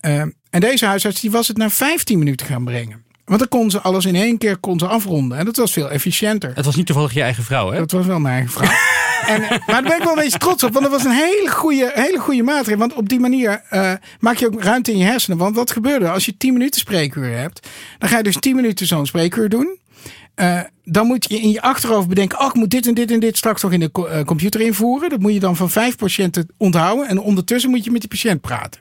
Uh, 0.00 0.20
en 0.50 0.60
deze 0.60 0.86
huisarts 0.86 1.20
die 1.20 1.30
was 1.30 1.48
het 1.48 1.56
naar 1.56 1.70
15 1.70 2.18
minuten 2.18 2.46
gaan 2.46 2.64
brengen. 2.64 3.04
Want 3.24 3.38
dan 3.38 3.48
kon 3.48 3.70
ze 3.70 3.80
alles 3.80 4.04
in 4.04 4.16
één 4.16 4.38
keer 4.38 4.56
kon 4.56 4.78
ze 4.78 4.86
afronden. 4.86 5.38
En 5.38 5.44
dat 5.44 5.56
was 5.56 5.72
veel 5.72 5.90
efficiënter. 5.90 6.52
Het 6.54 6.64
was 6.64 6.76
niet 6.76 6.86
toevallig 6.86 7.12
je 7.12 7.22
eigen 7.22 7.44
vrouw, 7.44 7.70
hè? 7.70 7.78
Dat 7.78 7.92
was 7.92 8.06
wel 8.06 8.18
mijn 8.18 8.34
eigen 8.34 8.52
vrouw. 8.52 8.70
en, 9.26 9.40
maar 9.40 9.60
daar 9.66 9.82
ben 9.82 9.96
ik 9.96 10.02
wel 10.02 10.12
een 10.12 10.22
beetje 10.22 10.38
trots 10.38 10.62
op. 10.62 10.72
Want 10.72 10.84
dat 10.84 10.94
was 10.94 11.04
een 11.04 11.10
hele 11.10 11.50
goede, 11.50 11.90
hele 11.94 12.18
goede 12.18 12.42
maatregel. 12.42 12.78
Want 12.78 12.94
op 12.94 13.08
die 13.08 13.20
manier 13.20 13.62
uh, 13.72 13.92
maak 14.20 14.36
je 14.36 14.46
ook 14.46 14.62
ruimte 14.62 14.92
in 14.92 14.98
je 14.98 15.04
hersenen. 15.04 15.38
Want 15.38 15.56
wat 15.56 15.70
gebeurde 15.70 16.10
als 16.10 16.24
je 16.24 16.36
10 16.36 16.52
minuten 16.52 16.80
spreekuur 16.80 17.36
hebt? 17.38 17.68
Dan 17.98 18.08
ga 18.08 18.16
je 18.16 18.22
dus 18.22 18.36
10 18.36 18.56
minuten 18.56 18.86
zo'n 18.86 19.06
spreekuur 19.06 19.48
doen. 19.48 19.78
Uh, 20.36 20.60
dan 20.84 21.06
moet 21.06 21.28
je 21.28 21.40
in 21.40 21.50
je 21.50 21.62
achterhoofd 21.62 22.08
bedenken: 22.08 22.40
oh, 22.40 22.46
ik 22.46 22.54
moet 22.54 22.70
dit 22.70 22.86
en 22.86 22.94
dit 22.94 23.10
en 23.10 23.20
dit 23.20 23.36
straks 23.36 23.62
nog 23.62 23.72
in 23.72 23.80
de 23.80 23.90
co 23.90 24.24
computer 24.24 24.60
invoeren. 24.60 25.10
Dat 25.10 25.20
moet 25.20 25.32
je 25.32 25.40
dan 25.40 25.56
van 25.56 25.70
vijf 25.70 25.96
patiënten 25.96 26.48
onthouden. 26.56 27.08
En 27.08 27.18
ondertussen 27.18 27.70
moet 27.70 27.84
je 27.84 27.90
met 27.90 28.00
die 28.00 28.10
patiënt 28.10 28.40
praten. 28.40 28.80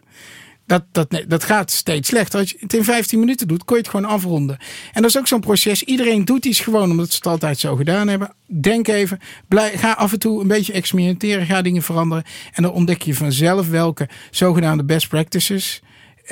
Dat, 0.72 1.10
dat, 1.10 1.24
dat 1.28 1.44
gaat 1.44 1.72
steeds 1.72 2.10
slechter. 2.10 2.40
Als 2.40 2.50
je 2.50 2.58
het 2.60 2.74
in 2.74 2.84
15 2.84 3.20
minuten 3.20 3.48
doet, 3.48 3.66
kun 3.66 3.76
je 3.76 3.82
het 3.82 3.92
gewoon 3.92 4.06
afronden. 4.06 4.58
En 4.94 5.02
dat 5.02 5.12
is 5.12 5.18
ook 5.18 5.28
zo'n 5.28 5.40
proces. 5.40 5.84
Iedereen 5.84 6.26
doet 6.26 6.46
iets 6.46 6.60
gewoon 6.60 6.92
omdat 6.92 7.10
ze 7.10 7.16
het 7.16 7.28
altijd 7.28 7.60
zo 7.60 7.76
gedaan 7.76 8.08
hebben. 8.08 8.34
Denk 8.48 8.88
even. 8.88 9.20
Blij, 9.48 9.78
ga 9.78 9.92
af 9.92 10.12
en 10.12 10.20
toe 10.20 10.42
een 10.42 10.48
beetje 10.48 10.74
experimenteren. 10.74 11.46
Ga 11.46 11.62
dingen 11.62 11.82
veranderen. 11.82 12.24
En 12.54 12.64
dan 12.64 12.72
ontdek 12.72 13.02
je 13.02 13.16
vanzelf 13.16 13.70
welke 13.70 14.10
zogenaamde 14.30 14.84
best 14.84 15.08
practices. 15.08 15.82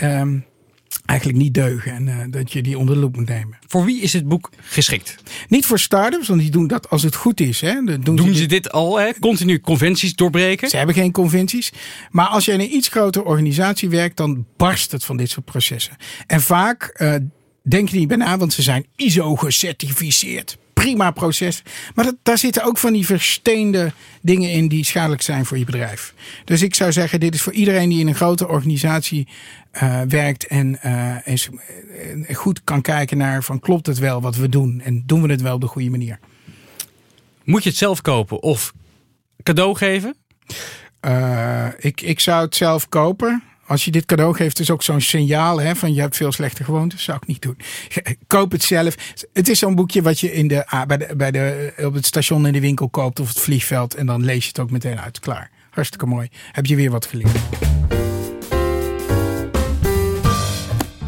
Um, 0.02 0.45
eigenlijk 1.06 1.39
niet 1.39 1.54
deugen 1.54 1.91
en 1.91 2.08
uh, 2.08 2.17
dat 2.30 2.52
je 2.52 2.62
die 2.62 2.78
onder 2.78 2.95
de 2.95 3.02
loep 3.02 3.15
moet 3.15 3.28
nemen. 3.28 3.58
Voor 3.67 3.86
wie 3.86 4.02
is 4.02 4.13
het 4.13 4.28
boek 4.28 4.49
geschikt? 4.62 5.15
Niet 5.47 5.65
voor 5.65 5.80
start-ups, 5.80 6.28
want 6.28 6.41
die 6.41 6.52
doen 6.52 6.67
dat 6.67 6.89
als 6.89 7.04
het 7.04 7.15
goed 7.15 7.39
is. 7.39 7.62
Hè. 7.62 7.73
Dan 7.73 8.02
doen, 8.02 8.15
doen 8.15 8.34
ze, 8.34 8.39
dit, 8.39 8.49
dit 8.49 8.71
al, 8.71 8.99
hè? 8.99 9.12
continu 9.19 9.60
conventies 9.60 10.15
doorbreken? 10.15 10.69
Ze 10.69 10.78
hebben 10.78 10.95
geen 10.95 11.12
conventies. 11.12 11.71
Maar 12.10 12.28
als 12.28 12.45
je 12.45 12.52
in 12.52 12.60
een 12.60 12.75
iets 12.75 12.88
grotere 12.88 13.25
organisatie 13.25 13.89
werkt, 13.89 14.17
dan 14.17 14.45
barst 14.58 14.91
het 14.91 15.04
van 15.04 15.17
dit 15.17 15.30
soort 15.30 15.45
processen. 15.45 15.95
En 16.28 16.41
vaak 16.41 16.97
uh, 17.02 17.15
denk 17.63 17.89
je 17.89 17.97
niet 17.97 18.08
bij 18.08 18.17
na, 18.17 18.38
want 18.38 18.54
ze 18.54 18.62
zijn 18.62 18.86
ISO 18.95 19.36
gecertificeerd 19.36 20.58
prima 20.80 21.12
proces. 21.12 21.63
Maar 21.96 22.06
dat, 22.06 22.15
daar 22.24 22.38
zitten 22.38 22.63
ook 22.63 22.78
van 22.78 22.94
die 22.94 23.06
versteende 23.06 23.92
dingen 24.22 24.52
in 24.52 24.68
die 24.68 24.86
schadelijk 24.86 25.22
zijn 25.22 25.46
voor 25.46 25.58
je 25.58 25.65
bedrijf. 25.65 26.13
Dus 26.46 26.62
ik 26.62 26.76
zou 26.76 26.92
zeggen, 26.92 27.20
dit 27.20 27.34
is 27.34 27.42
voor 27.42 27.54
iedereen 27.54 27.89
die 27.89 28.00
in 28.00 28.08
een 28.08 28.15
grote 28.15 28.48
organisatie 28.48 29.28
uh, 29.74 30.02
werkt 30.02 30.48
en 30.48 30.80
uh, 30.86 31.28
is, 31.28 31.50
uh, 32.30 32.36
goed 32.36 32.63
kan 32.63 32.82
kijken 32.82 33.18
naar 33.18 33.44
van 33.44 33.60
klopt 33.60 33.86
het 33.86 33.98
wel 33.98 34.22
wat 34.22 34.36
we 34.36 34.50
doen 34.50 34.82
en 34.82 35.04
doen 35.06 35.22
we 35.22 35.32
het 35.32 35.42
wel 35.42 35.54
op 35.54 35.62
de 35.62 35.68
goede 35.68 35.89
manier. 35.89 36.20
Moet 37.44 37.63
je 37.63 37.70
het 37.70 37.78
zelf 37.78 38.02
kopen 38.02 38.42
of 38.42 38.74
cadeau 39.44 39.76
geven? 39.76 40.15
ik, 41.78 42.02
ik 42.02 42.20
zou 42.20 42.46
het 42.46 42.56
zelf 42.56 42.89
kopen. 42.89 43.44
Als 43.69 43.86
je 43.86 43.91
dit 43.91 44.05
cadeau 44.05 44.36
geeft, 44.36 44.60
is 44.60 44.71
ook 44.71 44.84
zo'n 44.84 45.01
signaal 45.01 45.62
hè, 45.62 45.75
van 45.75 45.93
je 45.93 46.01
hebt 46.01 46.15
veel 46.15 46.32
slechte 46.32 46.63
gewoontes. 46.63 47.03
Zou 47.03 47.17
ik 47.21 47.27
niet 47.27 47.41
doen. 47.41 47.58
Koop 48.27 48.51
het 48.51 48.63
zelf. 48.63 48.95
Het 49.34 49.49
is 49.49 49.60
zo'n 49.60 49.75
boekje 49.75 50.01
wat 50.01 50.19
je 50.19 50.34
in 50.34 50.47
de, 50.47 50.84
bij 50.88 50.97
de, 50.97 51.15
bij 51.15 51.32
de, 51.32 51.73
op 51.77 51.93
het 51.93 52.05
station 52.05 52.47
in 52.47 52.53
de 52.53 52.60
winkel 52.60 52.89
koopt 52.89 53.19
of 53.19 53.27
het 53.27 53.39
vliegveld. 53.39 53.95
En 53.95 54.05
dan 54.05 54.23
lees 54.23 54.43
je 54.43 54.47
het 54.47 54.60
ook 54.60 54.71
meteen 54.71 54.99
uit. 54.99 55.19
Klaar. 55.19 55.49
Hartstikke 55.69 56.05
mooi. 56.05 56.29
Heb 56.51 56.65
je 56.65 56.75
weer 56.75 56.91
wat 56.91 57.05
geleerd. 57.05 57.39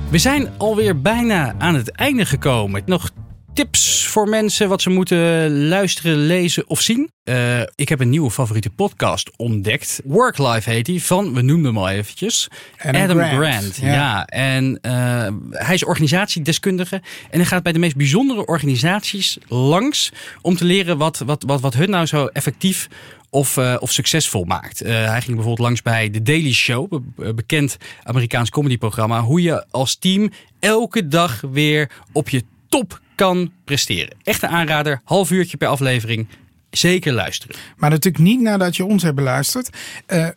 We 0.09 0.17
zijn 0.17 0.49
alweer 0.57 1.01
bijna 1.01 1.55
aan 1.57 1.75
het 1.75 1.91
einde 1.91 2.25
gekomen. 2.25 2.81
Nog 2.85 3.11
tips 3.53 4.07
voor 4.07 4.29
mensen 4.29 4.69
wat 4.69 4.81
ze 4.81 4.89
moeten 4.89 5.57
luisteren, 5.67 6.17
lezen 6.25 6.69
of 6.69 6.81
zien? 6.81 7.11
Uh, 7.23 7.59
ik 7.75 7.89
heb 7.89 7.99
een 7.99 8.09
nieuwe 8.09 8.31
favoriete 8.31 8.69
podcast 8.69 9.31
ontdekt. 9.35 10.01
Work-Life 10.03 10.69
heet 10.69 10.85
die, 10.85 11.03
van, 11.03 11.33
we 11.33 11.41
noemden 11.41 11.65
hem 11.65 11.77
al 11.77 11.89
eventjes, 11.89 12.47
Adam, 12.77 13.01
Adam 13.01 13.17
Grant. 13.17 13.53
Grant. 13.53 13.77
ja. 13.77 13.93
ja. 13.93 14.25
en 14.25 14.79
uh, 14.81 15.27
hij 15.49 15.73
is 15.73 15.85
organisatiedeskundige 15.85 17.01
en 17.29 17.39
hij 17.39 17.45
gaat 17.45 17.63
bij 17.63 17.71
de 17.71 17.79
meest 17.79 17.95
bijzondere 17.95 18.45
organisaties 18.45 19.37
langs 19.47 20.11
om 20.41 20.55
te 20.55 20.65
leren 20.65 20.97
wat, 20.97 21.17
wat, 21.17 21.43
wat, 21.43 21.61
wat 21.61 21.73
hun 21.73 21.89
nou 21.89 22.05
zo 22.05 22.25
effectief 22.25 22.87
of, 23.29 23.57
uh, 23.57 23.75
of 23.79 23.91
succesvol 23.91 24.43
maakt. 24.43 24.83
Uh, 24.83 24.89
hij 24.89 25.21
ging 25.21 25.35
bijvoorbeeld 25.35 25.67
langs 25.67 25.81
bij 25.81 26.09
The 26.09 26.21
Daily 26.21 26.53
Show, 26.53 26.89
be 26.89 27.33
bekend 27.33 27.77
Amerikaans 28.03 28.49
comedyprogramma, 28.49 29.21
hoe 29.21 29.41
je 29.41 29.65
als 29.71 29.95
team 29.95 30.31
elke 30.59 31.07
dag 31.07 31.41
weer 31.51 31.91
op 32.11 32.29
je 32.29 32.43
top 32.69 32.99
kan 33.21 33.51
presteren. 33.63 34.15
Echte 34.23 34.47
aanrader, 34.47 35.01
half 35.03 35.31
uurtje 35.31 35.57
per 35.57 35.67
aflevering. 35.67 36.27
Zeker 36.69 37.13
luisteren. 37.13 37.55
Maar 37.77 37.89
natuurlijk 37.89 38.23
niet 38.23 38.41
nadat 38.41 38.75
je 38.75 38.85
ons 38.85 39.03
hebt 39.03 39.15
beluisterd. 39.15 39.69
Uh, 40.07 40.27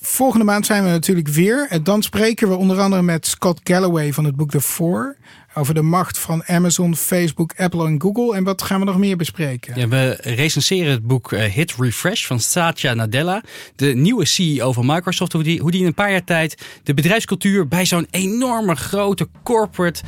volgende 0.00 0.44
maand 0.44 0.66
zijn 0.66 0.84
we 0.84 0.88
natuurlijk 0.88 1.28
weer. 1.28 1.66
En 1.70 1.82
dan 1.84 2.02
spreken 2.02 2.48
we 2.48 2.54
onder 2.54 2.80
andere 2.80 3.02
met 3.02 3.26
Scott 3.26 3.60
Galloway 3.64 4.12
van 4.12 4.24
het 4.24 4.36
boek 4.36 4.50
The 4.50 4.60
Four. 4.60 5.16
Over 5.54 5.74
de 5.74 5.82
macht 5.82 6.18
van 6.18 6.44
Amazon, 6.44 6.96
Facebook, 6.96 7.54
Apple 7.56 7.86
en 7.86 8.00
Google. 8.00 8.36
En 8.36 8.44
wat 8.44 8.62
gaan 8.62 8.78
we 8.78 8.86
nog 8.86 8.98
meer 8.98 9.16
bespreken? 9.16 9.80
Ja, 9.80 9.88
we 9.88 10.18
recenseren 10.20 10.90
het 10.90 11.06
boek 11.06 11.32
eh, 11.32 11.44
Hit 11.52 11.74
Refresh 11.78 12.26
van 12.26 12.40
Satya 12.40 12.94
Nadella. 12.94 13.42
De 13.76 13.94
nieuwe 13.94 14.24
CEO 14.24 14.72
van 14.72 14.86
Microsoft. 14.86 15.32
Hoe 15.32 15.42
die, 15.42 15.60
hoe 15.60 15.70
die 15.70 15.80
in 15.80 15.86
een 15.86 15.94
paar 15.94 16.10
jaar 16.10 16.24
tijd 16.24 16.62
de 16.82 16.94
bedrijfscultuur 16.94 17.68
bij 17.68 17.86
zo'n 17.86 18.06
enorme 18.10 18.76
grote 18.76 19.28
corporate 19.42 20.02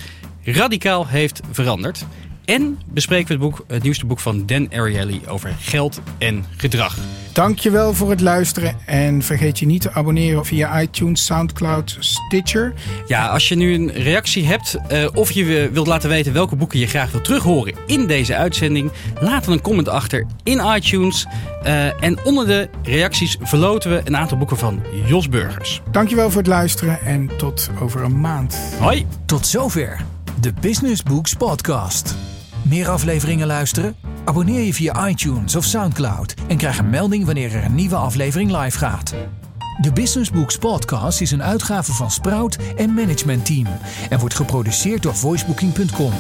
radicaal 0.45 1.07
heeft 1.07 1.41
veranderd. 1.51 2.07
En 2.45 2.79
bespreken 2.87 3.27
we 3.27 3.33
het, 3.33 3.43
boek, 3.43 3.65
het 3.69 3.83
nieuwste 3.83 4.07
boek 4.07 4.21
van 4.21 4.47
Dan 4.47 4.73
Ariely 4.73 5.21
over 5.27 5.55
geld 5.61 6.01
en 6.19 6.45
gedrag. 6.57 6.97
Dankjewel 7.33 7.95
voor 7.95 8.11
het 8.11 8.21
luisteren 8.21 8.77
en 8.87 9.23
vergeet 9.23 9.59
je 9.59 9.67
niet 9.67 9.81
te 9.81 9.93
abonneren 9.93 10.47
via 10.47 10.81
iTunes, 10.81 11.25
Soundcloud, 11.25 11.97
Stitcher. 12.01 12.73
Ja, 13.07 13.27
als 13.27 13.49
je 13.49 13.55
nu 13.55 13.75
een 13.75 13.93
reactie 13.93 14.47
hebt 14.47 14.77
uh, 14.93 15.09
of 15.15 15.31
je 15.31 15.71
wilt 15.73 15.87
laten 15.87 16.09
weten 16.09 16.33
welke 16.33 16.57
boeken 16.57 16.79
je 16.79 16.87
graag 16.87 17.11
wilt 17.11 17.25
terughoren 17.25 17.75
in 17.87 18.07
deze 18.07 18.37
uitzending, 18.37 18.91
laat 19.21 19.45
dan 19.45 19.55
een 19.55 19.61
comment 19.61 19.89
achter 19.89 20.27
in 20.43 20.61
iTunes. 20.75 21.27
Uh, 21.67 22.03
en 22.03 22.25
onder 22.25 22.47
de 22.47 22.69
reacties 22.83 23.37
verloten 23.41 23.91
we 23.91 24.01
een 24.05 24.17
aantal 24.17 24.39
boeken 24.39 24.59
van 24.59 24.83
Jos 25.07 25.29
Burgers. 25.29 25.81
Dankjewel 25.91 26.31
voor 26.31 26.41
het 26.41 26.51
luisteren 26.51 27.01
en 27.01 27.31
tot 27.37 27.71
over 27.81 28.03
een 28.03 28.21
maand. 28.21 28.59
Hoi. 28.79 29.07
Tot 29.27 29.47
zover 29.47 30.05
de 30.43 30.53
Business 30.61 31.03
Books 31.03 31.35
Podcast. 31.35 32.15
Meer 32.63 32.89
afleveringen 32.89 33.47
luisteren? 33.47 33.97
Abonneer 34.25 34.63
je 34.63 34.75
via 34.75 35.09
iTunes 35.09 35.57
of 35.57 35.65
SoundCloud 35.65 36.35
en 36.49 36.57
krijg 36.57 36.79
een 36.79 36.91
melding 36.91 37.25
wanneer 37.25 37.55
er 37.55 37.65
een 37.65 37.75
nieuwe 37.75 37.97
aflevering 37.97 38.57
live 38.57 38.79
gaat. 38.79 39.15
De 39.81 39.93
Business 39.93 40.31
Books 40.31 40.59
Podcast 40.59 41.21
is 41.21 41.31
een 41.31 41.43
uitgave 41.43 41.93
van 41.93 42.11
Sprout 42.11 42.59
en 42.77 42.95
Management 42.95 43.47
Team 43.47 43.67
en 44.11 44.19
wordt 44.19 44.35
geproduceerd 44.35 45.03
door 45.03 45.15
voicebooking.com. 45.15 46.13